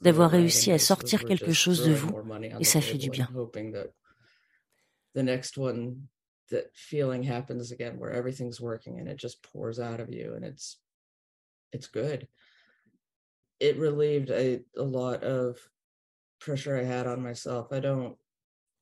d'avoir 0.00 0.30
réussi 0.30 0.72
à 0.72 0.78
sortir 0.78 1.26
quelque 1.26 1.52
chose 1.52 1.84
de 1.84 1.92
vous, 1.92 2.14
et 2.58 2.64
ça 2.64 2.80
fait 2.80 2.96
du 2.96 3.10
bien. 3.10 3.28
That 6.52 6.70
feeling 6.74 7.22
happens 7.24 7.72
again 7.72 7.98
where 7.98 8.12
everything's 8.12 8.60
working 8.60 8.98
and 8.98 9.08
it 9.08 9.16
just 9.16 9.42
pours 9.42 9.78
out 9.80 10.00
of 10.00 10.08
you 10.10 10.34
and 10.34 10.44
it's 10.44 10.78
it's 11.72 11.88
good 11.88 12.28
it 13.58 13.76
relieved 13.76 14.30
a, 14.30 14.60
a 14.76 14.82
lot 14.82 15.22
of 15.22 15.58
pressure 16.38 16.78
i 16.78 16.84
had 16.84 17.06
on 17.06 17.22
myself 17.22 17.72
i 17.72 17.80
don't 17.80 18.16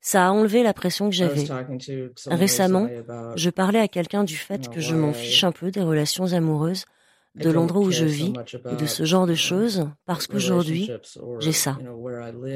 Ça 0.02 0.28
a 0.28 0.30
enlevé 0.30 0.62
la 0.62 0.72
pression 0.72 1.11
que 1.11 1.14
j'avais. 1.14 1.44
Récemment, 2.26 2.88
je 3.37 3.50
parlais 3.50 3.80
à 3.80 3.87
quelqu'un 3.87 4.24
du 4.24 4.35
fait 4.35 4.70
que 4.70 4.80
je 4.80 4.94
m'en 4.94 5.12
fiche 5.12 5.44
un 5.44 5.52
peu 5.52 5.70
des 5.70 5.83
relations 5.83 6.33
amoureuses, 6.33 6.87
de 7.35 7.50
l'endroit 7.50 7.83
où 7.83 7.90
je 7.90 8.06
vis 8.06 8.33
et 8.70 8.76
de 8.76 8.87
ce 8.87 9.04
genre 9.04 9.26
de 9.26 9.35
choses, 9.35 9.90
parce 10.06 10.26
qu'aujourd'hui, 10.26 10.90
j'ai 11.40 11.52
ça. 11.52 11.76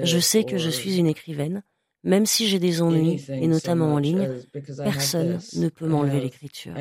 Je 0.04 0.18
sais 0.18 0.44
que 0.44 0.56
je 0.56 0.70
suis 0.70 0.96
une 0.96 1.06
écrivaine, 1.06 1.62
même 2.04 2.26
si 2.26 2.46
j'ai 2.46 2.58
des 2.58 2.80
ennuis, 2.80 3.24
et 3.28 3.48
notamment 3.48 3.94
en 3.94 3.98
ligne, 3.98 4.28
personne 4.76 5.40
ne 5.56 5.68
peut 5.68 5.88
m'enlever 5.88 6.20
l'écriture. 6.20 6.74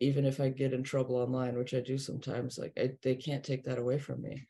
even 0.00 0.24
if 0.24 0.40
I 0.40 0.48
get 0.48 0.72
in 0.72 0.82
trouble 0.82 1.16
online, 1.16 1.56
which 1.56 1.74
I 1.74 1.80
do 1.80 1.98
sometimes, 1.98 2.58
like 2.58 2.72
I, 2.76 2.92
they 3.02 3.14
can't 3.14 3.44
take 3.44 3.64
that 3.64 3.78
away 3.78 3.98
from 3.98 4.22
me. 4.22 4.48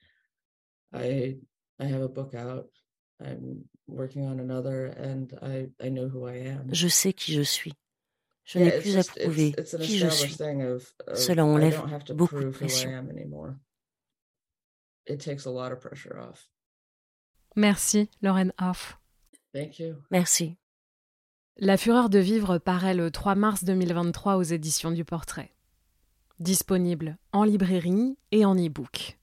I 0.92 1.37
I 1.79 1.87
have 1.87 2.03
a 2.03 2.09
book 2.09 2.35
out. 2.35 2.68
I'm 3.20 3.64
working 3.87 4.24
on 4.26 4.40
another, 4.40 4.87
and 4.87 5.33
I 5.42 5.68
I 5.85 5.88
know 5.90 6.09
who 6.09 6.26
I 6.26 6.37
am. 6.46 6.72
Je 6.72 6.88
sais 6.88 7.12
qui 7.12 7.35
je 7.35 7.42
suis. 7.42 7.74
Je 8.44 8.59
n'ai 8.59 8.70
plus 8.81 8.96
à 8.96 9.05
prouver 9.05 9.53
qui 9.53 9.98
je 9.98 10.09
suis. 10.09 10.37
Cela 11.14 11.44
enlève 11.44 11.83
beaucoup 12.14 12.40
de 12.40 12.50
pression. 12.50 12.90
It 15.07 15.20
takes 15.20 15.46
a 15.46 15.50
lot 15.50 15.72
of 15.72 15.81
pressure 15.81 16.18
off. 16.18 16.48
Merci, 17.56 18.08
Lorraine 18.22 18.52
Hoff. 18.60 18.98
Merci. 20.10 20.56
La 21.56 21.76
fureur 21.76 22.08
de 22.08 22.18
vivre 22.18 22.58
paraît 22.58 22.94
le 22.94 23.10
3 23.10 23.34
mars 23.34 23.64
2023 23.64 24.36
aux 24.36 24.42
éditions 24.42 24.92
du 24.92 25.04
Portrait. 25.04 25.52
Disponible 26.38 27.18
en 27.32 27.44
librairie 27.44 28.16
et 28.30 28.44
en 28.44 28.54
e-book. 28.54 29.18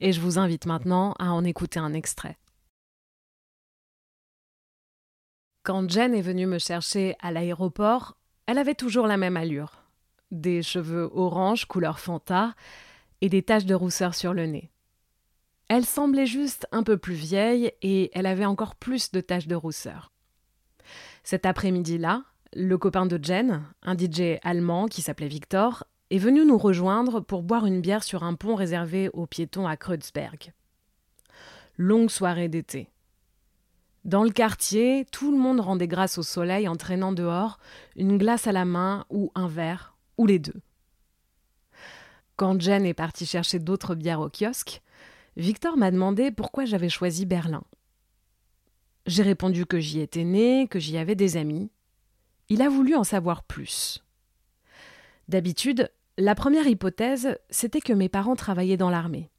Et 0.00 0.12
je 0.12 0.20
vous 0.20 0.38
invite 0.38 0.66
maintenant 0.66 1.14
à 1.18 1.32
en 1.32 1.44
écouter 1.44 1.80
un 1.80 1.92
extrait. 1.92 2.38
Quand 5.62 5.90
Jen 5.90 6.14
est 6.14 6.22
venue 6.22 6.46
me 6.46 6.58
chercher 6.58 7.16
à 7.20 7.32
l'aéroport, 7.32 8.16
elle 8.46 8.58
avait 8.58 8.74
toujours 8.74 9.06
la 9.06 9.16
même 9.16 9.36
allure. 9.36 9.82
Des 10.30 10.62
cheveux 10.62 11.10
orange 11.12 11.66
couleur 11.66 11.98
Fanta 11.98 12.54
et 13.20 13.28
des 13.28 13.42
taches 13.42 13.66
de 13.66 13.74
rousseur 13.74 14.14
sur 14.14 14.32
le 14.32 14.46
nez. 14.46 14.70
Elle 15.70 15.86
semblait 15.86 16.26
juste 16.26 16.66
un 16.72 16.82
peu 16.82 16.98
plus 16.98 17.14
vieille 17.14 17.70
et 17.80 18.10
elle 18.12 18.26
avait 18.26 18.44
encore 18.44 18.74
plus 18.74 19.12
de 19.12 19.20
taches 19.20 19.46
de 19.46 19.54
rousseur. 19.54 20.10
Cet 21.22 21.46
après-midi-là, 21.46 22.24
le 22.56 22.76
copain 22.76 23.06
de 23.06 23.22
Jen, 23.22 23.62
un 23.82 23.96
DJ 23.96 24.40
allemand 24.42 24.88
qui 24.88 25.00
s'appelait 25.00 25.28
Victor, 25.28 25.84
est 26.10 26.18
venu 26.18 26.44
nous 26.44 26.58
rejoindre 26.58 27.20
pour 27.20 27.44
boire 27.44 27.66
une 27.66 27.80
bière 27.80 28.02
sur 28.02 28.24
un 28.24 28.34
pont 28.34 28.56
réservé 28.56 29.10
aux 29.12 29.28
piétons 29.28 29.68
à 29.68 29.76
Kreuzberg. 29.76 30.52
Longue 31.76 32.10
soirée 32.10 32.48
d'été. 32.48 32.90
Dans 34.04 34.24
le 34.24 34.30
quartier, 34.30 35.06
tout 35.12 35.30
le 35.30 35.38
monde 35.38 35.60
rendait 35.60 35.86
grâce 35.86 36.18
au 36.18 36.24
soleil 36.24 36.66
en 36.66 36.74
traînant 36.74 37.12
dehors 37.12 37.60
une 37.94 38.18
glace 38.18 38.48
à 38.48 38.52
la 38.52 38.64
main 38.64 39.06
ou 39.08 39.30
un 39.36 39.46
verre, 39.46 39.94
ou 40.18 40.26
les 40.26 40.40
deux. 40.40 40.60
Quand 42.34 42.60
Jen 42.60 42.84
est 42.84 42.92
partie 42.92 43.24
chercher 43.24 43.60
d'autres 43.60 43.94
bières 43.94 44.20
au 44.20 44.28
kiosque, 44.28 44.82
Victor 45.40 45.78
m'a 45.78 45.90
demandé 45.90 46.30
pourquoi 46.30 46.66
j'avais 46.66 46.90
choisi 46.90 47.24
Berlin. 47.24 47.64
J'ai 49.06 49.22
répondu 49.22 49.64
que 49.64 49.80
j'y 49.80 50.00
étais 50.00 50.24
né, 50.24 50.68
que 50.68 50.78
j'y 50.78 50.98
avais 50.98 51.14
des 51.14 51.38
amis. 51.38 51.70
Il 52.50 52.60
a 52.60 52.68
voulu 52.68 52.94
en 52.94 53.04
savoir 53.04 53.42
plus. 53.44 54.04
D'habitude, 55.28 55.90
la 56.18 56.34
première 56.34 56.66
hypothèse, 56.66 57.38
c'était 57.48 57.80
que 57.80 57.94
mes 57.94 58.10
parents 58.10 58.36
travaillaient 58.36 58.76
dans 58.76 58.90
l'armée. 58.90 59.30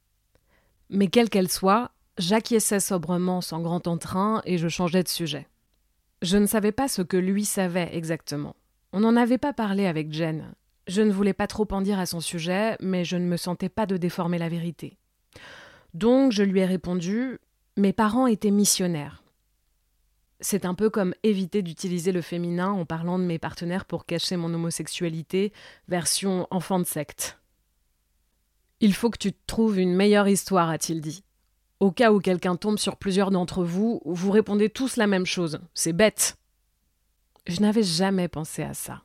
Mais 0.90 1.06
quelle 1.06 1.30
qu'elle 1.30 1.48
soit, 1.48 1.92
j'acquiesçais 2.18 2.80
sobrement 2.80 3.40
sans 3.40 3.60
grand 3.60 3.86
entrain 3.86 4.42
et 4.44 4.58
je 4.58 4.66
changeais 4.66 5.04
de 5.04 5.08
sujet. 5.08 5.46
Je 6.20 6.36
ne 6.36 6.46
savais 6.46 6.72
pas 6.72 6.88
ce 6.88 7.02
que 7.02 7.16
lui 7.16 7.44
savait 7.44 7.94
exactement. 7.94 8.56
On 8.92 8.98
n'en 8.98 9.14
avait 9.14 9.38
pas 9.38 9.52
parlé 9.52 9.86
avec 9.86 10.12
Jen. 10.12 10.52
Je 10.88 11.02
ne 11.02 11.12
voulais 11.12 11.32
pas 11.32 11.46
trop 11.46 11.68
en 11.70 11.80
dire 11.80 12.00
à 12.00 12.06
son 12.06 12.18
sujet, 12.18 12.76
mais 12.80 13.04
je 13.04 13.16
ne 13.16 13.24
me 13.24 13.36
sentais 13.36 13.68
pas 13.68 13.86
de 13.86 13.96
déformer 13.96 14.38
la 14.38 14.48
vérité. 14.48 14.98
Donc 15.94 16.32
je 16.32 16.42
lui 16.42 16.60
ai 16.60 16.64
répondu 16.64 17.38
Mes 17.76 17.92
parents 17.92 18.26
étaient 18.26 18.50
missionnaires. 18.50 19.22
C'est 20.40 20.64
un 20.64 20.74
peu 20.74 20.90
comme 20.90 21.14
éviter 21.22 21.62
d'utiliser 21.62 22.10
le 22.10 22.20
féminin 22.20 22.70
en 22.70 22.84
parlant 22.84 23.18
de 23.18 23.24
mes 23.24 23.38
partenaires 23.38 23.84
pour 23.84 24.06
cacher 24.06 24.36
mon 24.36 24.52
homosexualité, 24.52 25.52
version 25.86 26.48
enfant 26.50 26.80
de 26.80 26.84
secte. 26.84 27.38
Il 28.80 28.94
faut 28.94 29.10
que 29.10 29.18
tu 29.18 29.32
te 29.32 29.38
trouves 29.46 29.78
une 29.78 29.94
meilleure 29.94 30.26
histoire, 30.26 30.68
a-t-il 30.68 31.00
dit. 31.00 31.22
Au 31.78 31.92
cas 31.92 32.12
où 32.12 32.18
quelqu'un 32.18 32.56
tombe 32.56 32.78
sur 32.78 32.96
plusieurs 32.96 33.30
d'entre 33.30 33.62
vous, 33.62 34.00
vous 34.04 34.32
répondez 34.32 34.68
tous 34.68 34.96
la 34.96 35.06
même 35.06 35.26
chose. 35.26 35.60
C'est 35.74 35.92
bête. 35.92 36.36
Je 37.46 37.60
n'avais 37.60 37.84
jamais 37.84 38.26
pensé 38.26 38.62
à 38.62 38.74
ça. 38.74 39.02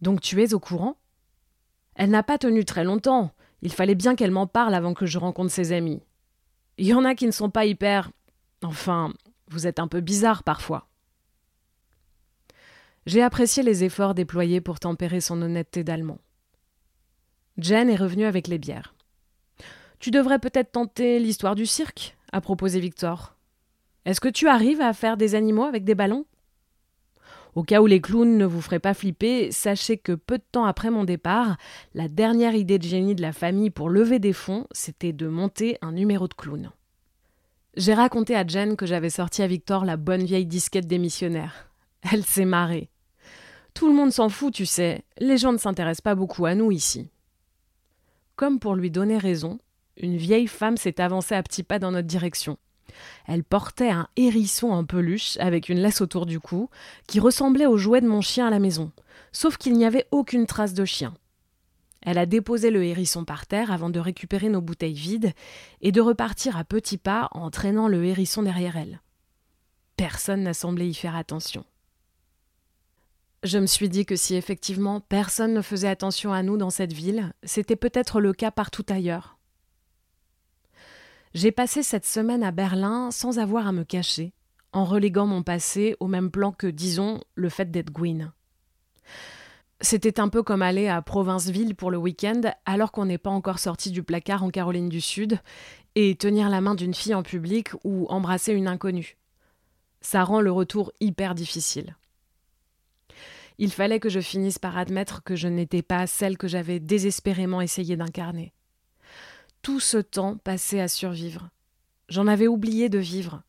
Donc 0.00 0.20
tu 0.20 0.42
es 0.42 0.54
au 0.54 0.58
courant? 0.60 0.96
Elle 1.94 2.10
n'a 2.10 2.22
pas 2.22 2.38
tenu 2.38 2.64
très 2.64 2.82
longtemps. 2.82 3.32
Il 3.62 3.72
fallait 3.72 3.94
bien 3.94 4.16
qu'elle 4.16 4.30
m'en 4.30 4.46
parle 4.46 4.74
avant 4.74 4.94
que 4.94 5.06
je 5.06 5.18
rencontre 5.18 5.52
ses 5.52 5.72
amis. 5.72 6.02
Il 6.78 6.86
y 6.86 6.94
en 6.94 7.04
a 7.04 7.14
qui 7.14 7.26
ne 7.26 7.30
sont 7.30 7.50
pas 7.50 7.66
hyper. 7.66 8.10
Enfin, 8.62 9.12
vous 9.48 9.66
êtes 9.66 9.78
un 9.78 9.88
peu 9.88 10.00
bizarre 10.00 10.42
parfois. 10.42 10.88
J'ai 13.06 13.22
apprécié 13.22 13.62
les 13.62 13.84
efforts 13.84 14.14
déployés 14.14 14.60
pour 14.60 14.78
tempérer 14.78 15.20
son 15.20 15.40
honnêteté 15.42 15.84
d'allemand. 15.84 16.18
Jen 17.58 17.90
est 17.90 17.96
revenue 17.96 18.24
avec 18.24 18.46
les 18.46 18.58
bières. 18.58 18.94
Tu 19.98 20.10
devrais 20.10 20.38
peut-être 20.38 20.72
tenter 20.72 21.18
l'histoire 21.18 21.54
du 21.54 21.66
cirque, 21.66 22.16
a 22.32 22.40
proposé 22.40 22.80
Victor. 22.80 23.36
Est-ce 24.06 24.20
que 24.20 24.28
tu 24.28 24.48
arrives 24.48 24.80
à 24.80 24.94
faire 24.94 25.18
des 25.18 25.34
animaux 25.34 25.64
avec 25.64 25.84
des 25.84 25.94
ballons? 25.94 26.24
Au 27.54 27.62
cas 27.62 27.80
où 27.80 27.86
les 27.86 28.00
clowns 28.00 28.36
ne 28.36 28.44
vous 28.44 28.60
feraient 28.60 28.78
pas 28.78 28.94
flipper, 28.94 29.50
sachez 29.52 29.98
que 29.98 30.12
peu 30.12 30.38
de 30.38 30.44
temps 30.52 30.64
après 30.64 30.90
mon 30.90 31.04
départ, 31.04 31.56
la 31.94 32.08
dernière 32.08 32.54
idée 32.54 32.78
de 32.78 32.84
génie 32.84 33.14
de 33.14 33.22
la 33.22 33.32
famille 33.32 33.70
pour 33.70 33.88
lever 33.88 34.18
des 34.18 34.32
fonds, 34.32 34.66
c'était 34.72 35.12
de 35.12 35.26
monter 35.26 35.78
un 35.82 35.92
numéro 35.92 36.28
de 36.28 36.34
clown. 36.34 36.70
J'ai 37.76 37.94
raconté 37.94 38.34
à 38.34 38.46
Jen 38.46 38.76
que 38.76 38.86
j'avais 38.86 39.10
sorti 39.10 39.42
à 39.42 39.46
Victor 39.46 39.84
la 39.84 39.96
bonne 39.96 40.24
vieille 40.24 40.46
disquette 40.46 40.86
des 40.86 40.98
missionnaires. 40.98 41.70
Elle 42.10 42.24
s'est 42.24 42.44
marrée. 42.44 42.90
Tout 43.74 43.88
le 43.88 43.94
monde 43.94 44.12
s'en 44.12 44.28
fout, 44.28 44.52
tu 44.52 44.66
sais, 44.66 45.04
les 45.18 45.38
gens 45.38 45.52
ne 45.52 45.58
s'intéressent 45.58 46.02
pas 46.02 46.14
beaucoup 46.14 46.46
à 46.46 46.54
nous 46.54 46.72
ici. 46.72 47.08
Comme 48.34 48.58
pour 48.58 48.74
lui 48.74 48.90
donner 48.90 49.18
raison, 49.18 49.58
une 49.96 50.16
vieille 50.16 50.46
femme 50.46 50.76
s'est 50.76 51.00
avancée 51.00 51.34
à 51.34 51.42
petits 51.42 51.62
pas 51.62 51.78
dans 51.78 51.92
notre 51.92 52.08
direction. 52.08 52.58
Elle 53.26 53.44
portait 53.44 53.90
un 53.90 54.08
hérisson 54.16 54.70
en 54.70 54.84
peluche 54.84 55.36
avec 55.38 55.68
une 55.68 55.80
laisse 55.80 56.00
autour 56.00 56.26
du 56.26 56.40
cou, 56.40 56.70
qui 57.06 57.20
ressemblait 57.20 57.66
au 57.66 57.76
jouet 57.76 58.00
de 58.00 58.08
mon 58.08 58.20
chien 58.20 58.46
à 58.46 58.50
la 58.50 58.58
maison, 58.58 58.92
sauf 59.32 59.56
qu'il 59.56 59.74
n'y 59.74 59.84
avait 59.84 60.06
aucune 60.10 60.46
trace 60.46 60.74
de 60.74 60.84
chien. 60.84 61.14
Elle 62.02 62.18
a 62.18 62.26
déposé 62.26 62.70
le 62.70 62.82
hérisson 62.84 63.24
par 63.24 63.46
terre 63.46 63.70
avant 63.70 63.90
de 63.90 64.00
récupérer 64.00 64.48
nos 64.48 64.62
bouteilles 64.62 64.94
vides 64.94 65.32
et 65.82 65.92
de 65.92 66.00
repartir 66.00 66.56
à 66.56 66.64
petits 66.64 66.98
pas 66.98 67.28
en 67.32 67.50
traînant 67.50 67.88
le 67.88 68.04
hérisson 68.04 68.42
derrière 68.42 68.76
elle. 68.76 69.00
Personne 69.96 70.42
n'a 70.42 70.54
semblé 70.54 70.86
y 70.86 70.94
faire 70.94 71.14
attention. 71.14 71.64
Je 73.42 73.58
me 73.58 73.66
suis 73.66 73.88
dit 73.88 74.04
que 74.04 74.16
si 74.16 74.34
effectivement 74.34 75.00
personne 75.00 75.54
ne 75.54 75.62
faisait 75.62 75.88
attention 75.88 76.32
à 76.32 76.42
nous 76.42 76.56
dans 76.56 76.70
cette 76.70 76.92
ville, 76.92 77.32
c'était 77.42 77.76
peut-être 77.76 78.20
le 78.20 78.32
cas 78.32 78.50
partout 78.50 78.84
ailleurs. 78.88 79.38
J'ai 81.32 81.52
passé 81.52 81.84
cette 81.84 82.06
semaine 82.06 82.42
à 82.42 82.50
Berlin 82.50 83.12
sans 83.12 83.38
avoir 83.38 83.68
à 83.68 83.72
me 83.72 83.84
cacher, 83.84 84.32
en 84.72 84.84
reléguant 84.84 85.26
mon 85.26 85.44
passé 85.44 85.94
au 86.00 86.08
même 86.08 86.30
plan 86.30 86.50
que, 86.50 86.66
disons, 86.66 87.20
le 87.36 87.48
fait 87.48 87.70
d'être 87.70 87.92
Gwyn. 87.92 88.32
C'était 89.80 90.18
un 90.18 90.28
peu 90.28 90.42
comme 90.42 90.60
aller 90.60 90.88
à 90.88 91.00
Provinceville 91.02 91.76
pour 91.76 91.92
le 91.92 91.98
week-end 91.98 92.40
alors 92.66 92.90
qu'on 92.90 93.06
n'est 93.06 93.16
pas 93.16 93.30
encore 93.30 93.60
sorti 93.60 93.92
du 93.92 94.02
placard 94.02 94.42
en 94.42 94.50
Caroline 94.50 94.88
du 94.88 95.00
Sud 95.00 95.38
et 95.94 96.16
tenir 96.16 96.50
la 96.50 96.60
main 96.60 96.74
d'une 96.74 96.94
fille 96.94 97.14
en 97.14 97.22
public 97.22 97.70
ou 97.84 98.06
embrasser 98.08 98.52
une 98.52 98.68
inconnue. 98.68 99.16
Ça 100.00 100.24
rend 100.24 100.40
le 100.40 100.50
retour 100.50 100.92
hyper 101.00 101.36
difficile. 101.36 101.96
Il 103.58 103.70
fallait 103.70 104.00
que 104.00 104.08
je 104.08 104.20
finisse 104.20 104.58
par 104.58 104.76
admettre 104.76 105.22
que 105.22 105.36
je 105.36 105.46
n'étais 105.46 105.82
pas 105.82 106.06
celle 106.06 106.36
que 106.36 106.48
j'avais 106.48 106.80
désespérément 106.80 107.60
essayé 107.60 107.96
d'incarner. 107.96 108.52
Tout 109.62 109.80
ce 109.80 109.98
temps 109.98 110.38
passé 110.38 110.80
à 110.80 110.88
survivre. 110.88 111.50
J'en 112.08 112.26
avais 112.26 112.46
oublié 112.46 112.88
de 112.88 112.98
vivre. 112.98 113.42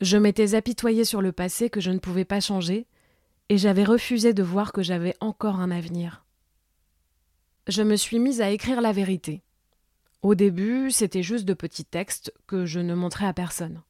Je 0.00 0.16
m'étais 0.16 0.54
apitoyée 0.54 1.04
sur 1.04 1.20
le 1.20 1.32
passé 1.32 1.68
que 1.68 1.80
je 1.80 1.90
ne 1.90 1.98
pouvais 1.98 2.24
pas 2.24 2.40
changer, 2.40 2.86
et 3.48 3.58
j'avais 3.58 3.82
refusé 3.82 4.32
de 4.32 4.42
voir 4.44 4.72
que 4.72 4.82
j'avais 4.82 5.16
encore 5.20 5.58
un 5.58 5.72
avenir. 5.72 6.24
Je 7.66 7.82
me 7.82 7.96
suis 7.96 8.20
mise 8.20 8.40
à 8.40 8.50
écrire 8.50 8.80
la 8.80 8.92
vérité. 8.92 9.42
Au 10.22 10.36
début, 10.36 10.92
c'était 10.92 11.24
juste 11.24 11.44
de 11.44 11.54
petits 11.54 11.84
textes 11.84 12.32
que 12.46 12.64
je 12.64 12.78
ne 12.78 12.94
montrais 12.94 13.26
à 13.26 13.32
personne. 13.32 13.82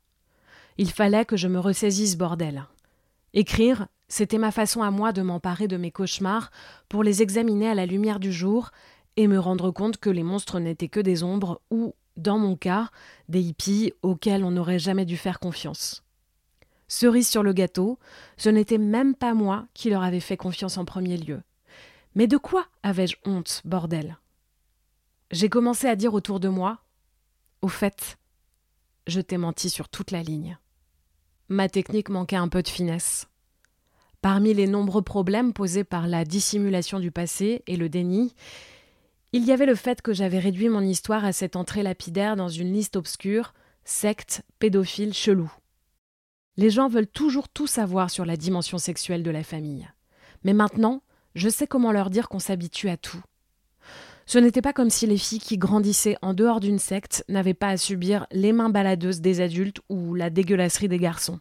Il 0.78 0.90
fallait 0.90 1.26
que 1.26 1.36
je 1.36 1.48
me 1.48 1.58
ressaisisse 1.58 2.16
bordel. 2.16 2.64
Écrire, 3.34 3.88
c'était 4.08 4.38
ma 4.38 4.52
façon 4.52 4.82
à 4.82 4.90
moi 4.90 5.12
de 5.12 5.20
m'emparer 5.20 5.68
de 5.68 5.76
mes 5.76 5.90
cauchemars 5.90 6.50
pour 6.88 7.02
les 7.02 7.20
examiner 7.20 7.68
à 7.68 7.74
la 7.74 7.84
lumière 7.84 8.20
du 8.20 8.32
jour 8.32 8.70
et 9.18 9.26
me 9.26 9.40
rendre 9.40 9.72
compte 9.72 9.96
que 9.96 10.10
les 10.10 10.22
monstres 10.22 10.60
n'étaient 10.60 10.88
que 10.88 11.00
des 11.00 11.24
ombres 11.24 11.60
ou, 11.72 11.96
dans 12.16 12.38
mon 12.38 12.54
cas, 12.54 12.88
des 13.28 13.40
hippies 13.42 13.92
auxquels 14.02 14.44
on 14.44 14.52
n'aurait 14.52 14.78
jamais 14.78 15.04
dû 15.04 15.16
faire 15.16 15.40
confiance. 15.40 16.04
Cerise 16.86 17.28
sur 17.28 17.42
le 17.42 17.52
gâteau, 17.52 17.98
ce 18.36 18.48
n'était 18.48 18.78
même 18.78 19.16
pas 19.16 19.34
moi 19.34 19.66
qui 19.74 19.90
leur 19.90 20.04
avais 20.04 20.20
fait 20.20 20.36
confiance 20.36 20.78
en 20.78 20.84
premier 20.84 21.16
lieu. 21.16 21.42
Mais 22.14 22.28
de 22.28 22.36
quoi 22.36 22.66
avais-je 22.84 23.16
honte, 23.24 23.60
bordel? 23.64 24.18
J'ai 25.32 25.48
commencé 25.48 25.88
à 25.88 25.96
dire 25.96 26.14
autour 26.14 26.38
de 26.38 26.48
moi 26.48 26.78
Au 27.60 27.68
fait, 27.68 28.18
je 29.08 29.20
t'ai 29.20 29.36
menti 29.36 29.68
sur 29.68 29.88
toute 29.88 30.12
la 30.12 30.22
ligne. 30.22 30.58
Ma 31.48 31.68
technique 31.68 32.08
manquait 32.08 32.36
un 32.36 32.48
peu 32.48 32.62
de 32.62 32.68
finesse. 32.68 33.26
Parmi 34.22 34.54
les 34.54 34.68
nombreux 34.68 35.02
problèmes 35.02 35.52
posés 35.52 35.82
par 35.82 36.06
la 36.06 36.24
dissimulation 36.24 37.00
du 37.00 37.10
passé 37.10 37.64
et 37.66 37.76
le 37.76 37.88
déni, 37.88 38.32
il 39.32 39.44
y 39.44 39.52
avait 39.52 39.66
le 39.66 39.74
fait 39.74 40.00
que 40.00 40.12
j'avais 40.12 40.38
réduit 40.38 40.68
mon 40.68 40.80
histoire 40.80 41.24
à 41.24 41.32
cette 41.32 41.56
entrée 41.56 41.82
lapidaire 41.82 42.34
dans 42.34 42.48
une 42.48 42.72
liste 42.72 42.96
obscure, 42.96 43.52
secte, 43.84 44.42
pédophile, 44.58 45.12
chelou. 45.12 45.52
Les 46.56 46.70
gens 46.70 46.88
veulent 46.88 47.06
toujours 47.06 47.48
tout 47.48 47.66
savoir 47.66 48.10
sur 48.10 48.24
la 48.24 48.36
dimension 48.36 48.78
sexuelle 48.78 49.22
de 49.22 49.30
la 49.30 49.44
famille. 49.44 49.88
Mais 50.44 50.54
maintenant, 50.54 51.02
je 51.34 51.48
sais 51.48 51.66
comment 51.66 51.92
leur 51.92 52.10
dire 52.10 52.28
qu'on 52.28 52.38
s'habitue 52.38 52.88
à 52.88 52.96
tout. 52.96 53.22
Ce 54.26 54.38
n'était 54.38 54.62
pas 54.62 54.72
comme 54.72 54.90
si 54.90 55.06
les 55.06 55.16
filles 55.18 55.38
qui 55.40 55.56
grandissaient 55.56 56.16
en 56.20 56.34
dehors 56.34 56.60
d'une 56.60 56.78
secte 56.78 57.24
n'avaient 57.28 57.54
pas 57.54 57.68
à 57.68 57.76
subir 57.76 58.26
les 58.30 58.52
mains 58.52 58.70
baladeuses 58.70 59.20
des 59.20 59.40
adultes 59.40 59.80
ou 59.88 60.14
la 60.14 60.30
dégueulasserie 60.30 60.88
des 60.88 60.98
garçons. 60.98 61.40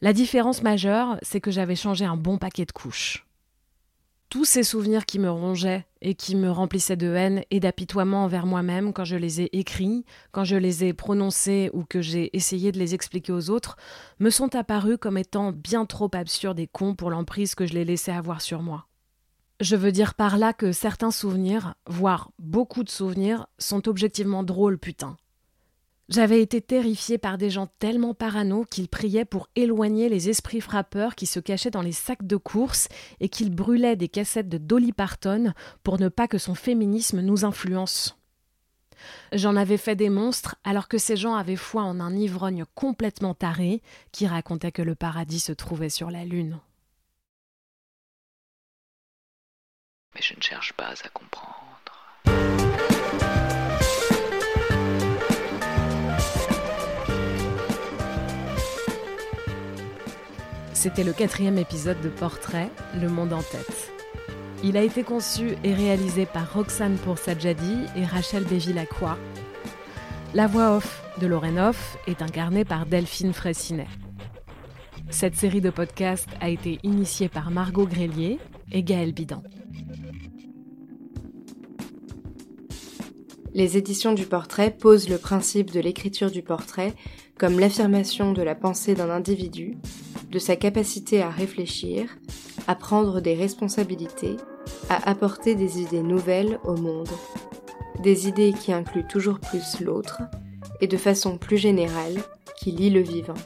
La 0.00 0.12
différence 0.12 0.62
majeure, 0.62 1.18
c'est 1.22 1.40
que 1.40 1.50
j'avais 1.50 1.76
changé 1.76 2.04
un 2.04 2.16
bon 2.16 2.38
paquet 2.38 2.64
de 2.64 2.72
couches. 2.72 3.25
Tous 4.28 4.44
ces 4.44 4.64
souvenirs 4.64 5.06
qui 5.06 5.20
me 5.20 5.30
rongeaient 5.30 5.86
et 6.02 6.14
qui 6.16 6.34
me 6.34 6.50
remplissaient 6.50 6.96
de 6.96 7.14
haine 7.14 7.44
et 7.50 7.60
d'apitoiement 7.60 8.24
envers 8.24 8.44
moi-même 8.44 8.92
quand 8.92 9.04
je 9.04 9.14
les 9.14 9.40
ai 9.40 9.56
écrits, 9.56 10.04
quand 10.32 10.42
je 10.42 10.56
les 10.56 10.82
ai 10.82 10.92
prononcés 10.92 11.70
ou 11.72 11.84
que 11.84 12.00
j'ai 12.00 12.36
essayé 12.36 12.72
de 12.72 12.78
les 12.78 12.92
expliquer 12.92 13.32
aux 13.32 13.50
autres, 13.50 13.76
me 14.18 14.30
sont 14.30 14.56
apparus 14.56 14.98
comme 15.00 15.16
étant 15.16 15.52
bien 15.52 15.86
trop 15.86 16.10
absurdes 16.12 16.58
et 16.58 16.66
cons 16.66 16.96
pour 16.96 17.10
l'emprise 17.10 17.54
que 17.54 17.66
je 17.66 17.74
les 17.74 17.84
laissais 17.84 18.12
avoir 18.12 18.40
sur 18.40 18.62
moi. 18.62 18.88
Je 19.60 19.76
veux 19.76 19.92
dire 19.92 20.14
par 20.14 20.38
là 20.38 20.52
que 20.52 20.72
certains 20.72 21.12
souvenirs, 21.12 21.74
voire 21.86 22.32
beaucoup 22.40 22.82
de 22.82 22.90
souvenirs, 22.90 23.46
sont 23.58 23.88
objectivement 23.88 24.42
drôles, 24.42 24.78
putain. 24.78 25.16
J'avais 26.08 26.40
été 26.40 26.60
terrifiée 26.60 27.18
par 27.18 27.36
des 27.36 27.50
gens 27.50 27.66
tellement 27.80 28.14
parano 28.14 28.64
qu'ils 28.64 28.88
priaient 28.88 29.24
pour 29.24 29.48
éloigner 29.56 30.08
les 30.08 30.28
esprits 30.28 30.60
frappeurs 30.60 31.16
qui 31.16 31.26
se 31.26 31.40
cachaient 31.40 31.70
dans 31.70 31.82
les 31.82 31.90
sacs 31.90 32.24
de 32.24 32.36
course 32.36 32.88
et 33.18 33.28
qu'ils 33.28 33.52
brûlaient 33.52 33.96
des 33.96 34.08
cassettes 34.08 34.48
de 34.48 34.58
Dolly 34.58 34.92
Parton 34.92 35.52
pour 35.82 35.98
ne 35.98 36.08
pas 36.08 36.28
que 36.28 36.38
son 36.38 36.54
féminisme 36.54 37.20
nous 37.20 37.44
influence. 37.44 38.16
J'en 39.32 39.56
avais 39.56 39.76
fait 39.76 39.96
des 39.96 40.08
monstres 40.08 40.54
alors 40.62 40.86
que 40.86 40.98
ces 40.98 41.16
gens 41.16 41.34
avaient 41.34 41.56
foi 41.56 41.82
en 41.82 41.98
un 41.98 42.14
ivrogne 42.14 42.64
complètement 42.76 43.34
taré 43.34 43.82
qui 44.12 44.28
racontait 44.28 44.72
que 44.72 44.82
le 44.82 44.94
paradis 44.94 45.40
se 45.40 45.52
trouvait 45.52 45.90
sur 45.90 46.10
la 46.12 46.24
lune. 46.24 46.60
Mais 50.14 50.22
je 50.22 50.34
ne 50.34 50.40
cherche 50.40 50.72
pas 50.72 50.94
à 51.04 51.08
comprendre. 51.08 51.65
C'était 60.86 61.02
le 61.02 61.12
quatrième 61.12 61.58
épisode 61.58 62.00
de 62.00 62.08
Portrait, 62.08 62.70
Le 62.94 63.08
Monde 63.08 63.32
en 63.32 63.42
tête. 63.42 63.92
Il 64.62 64.76
a 64.76 64.84
été 64.84 65.02
conçu 65.02 65.56
et 65.64 65.74
réalisé 65.74 66.26
par 66.26 66.54
Roxane 66.54 66.94
Poursadjadi 66.98 67.78
et 67.96 68.04
Rachel 68.04 68.44
Béville-Lacroix. 68.44 69.18
La 70.32 70.46
voix 70.46 70.76
off 70.76 71.02
de 71.20 71.26
Lorraine 71.26 71.58
Off 71.58 71.96
est 72.06 72.22
incarnée 72.22 72.64
par 72.64 72.86
Delphine 72.86 73.32
Fraissinet. 73.32 73.88
Cette 75.10 75.34
série 75.34 75.60
de 75.60 75.70
podcasts 75.70 76.30
a 76.40 76.50
été 76.50 76.78
initiée 76.84 77.28
par 77.28 77.50
Margot 77.50 77.88
Grélier 77.88 78.38
et 78.70 78.84
Gaël 78.84 79.12
Bidan. 79.12 79.42
Les 83.54 83.76
éditions 83.76 84.12
du 84.12 84.26
portrait 84.26 84.70
posent 84.70 85.08
le 85.08 85.18
principe 85.18 85.72
de 85.72 85.80
l'écriture 85.80 86.30
du 86.30 86.42
portrait 86.42 86.94
comme 87.38 87.58
l'affirmation 87.58 88.32
de 88.32 88.42
la 88.42 88.54
pensée 88.54 88.94
d'un 88.94 89.10
individu 89.10 89.78
de 90.36 90.38
sa 90.38 90.54
capacité 90.54 91.22
à 91.22 91.30
réfléchir, 91.30 92.14
à 92.66 92.74
prendre 92.74 93.22
des 93.22 93.32
responsabilités, 93.32 94.36
à 94.90 95.08
apporter 95.08 95.54
des 95.54 95.80
idées 95.80 96.02
nouvelles 96.02 96.60
au 96.64 96.76
monde, 96.76 97.08
des 98.02 98.28
idées 98.28 98.52
qui 98.52 98.70
incluent 98.70 99.06
toujours 99.06 99.40
plus 99.40 99.80
l'autre, 99.80 100.20
et 100.82 100.88
de 100.88 100.98
façon 100.98 101.38
plus 101.38 101.56
générale, 101.56 102.22
qui 102.58 102.70
lie 102.70 102.90
le 102.90 103.00
vivant. 103.00 103.40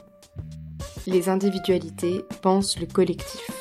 Les 1.07 1.29
individualités 1.29 2.25
pensent 2.41 2.77
le 2.77 2.87
collectif. 2.87 3.60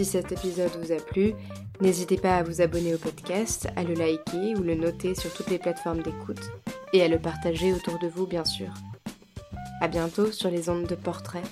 Si 0.00 0.06
cet 0.06 0.32
épisode 0.32 0.70
vous 0.80 0.92
a 0.92 0.96
plu, 0.96 1.34
N'hésitez 1.82 2.16
pas 2.16 2.38
à 2.38 2.42
vous 2.42 2.62
abonner 2.62 2.94
au 2.94 2.96
podcast, 2.96 3.68
à 3.76 3.82
le 3.82 3.92
liker 3.92 4.54
ou 4.56 4.62
le 4.62 4.74
noter 4.74 5.14
sur 5.14 5.30
toutes 5.34 5.50
les 5.50 5.58
plateformes 5.58 6.00
d'écoute 6.00 6.40
et 6.94 7.02
à 7.02 7.08
le 7.08 7.18
partager 7.18 7.74
autour 7.74 7.98
de 7.98 8.08
vous 8.08 8.26
bien 8.26 8.46
sûr. 8.46 8.72
À 9.82 9.88
bientôt 9.88 10.32
sur 10.32 10.50
les 10.50 10.70
ondes 10.70 10.86
de 10.86 10.94
portrait. 10.94 11.42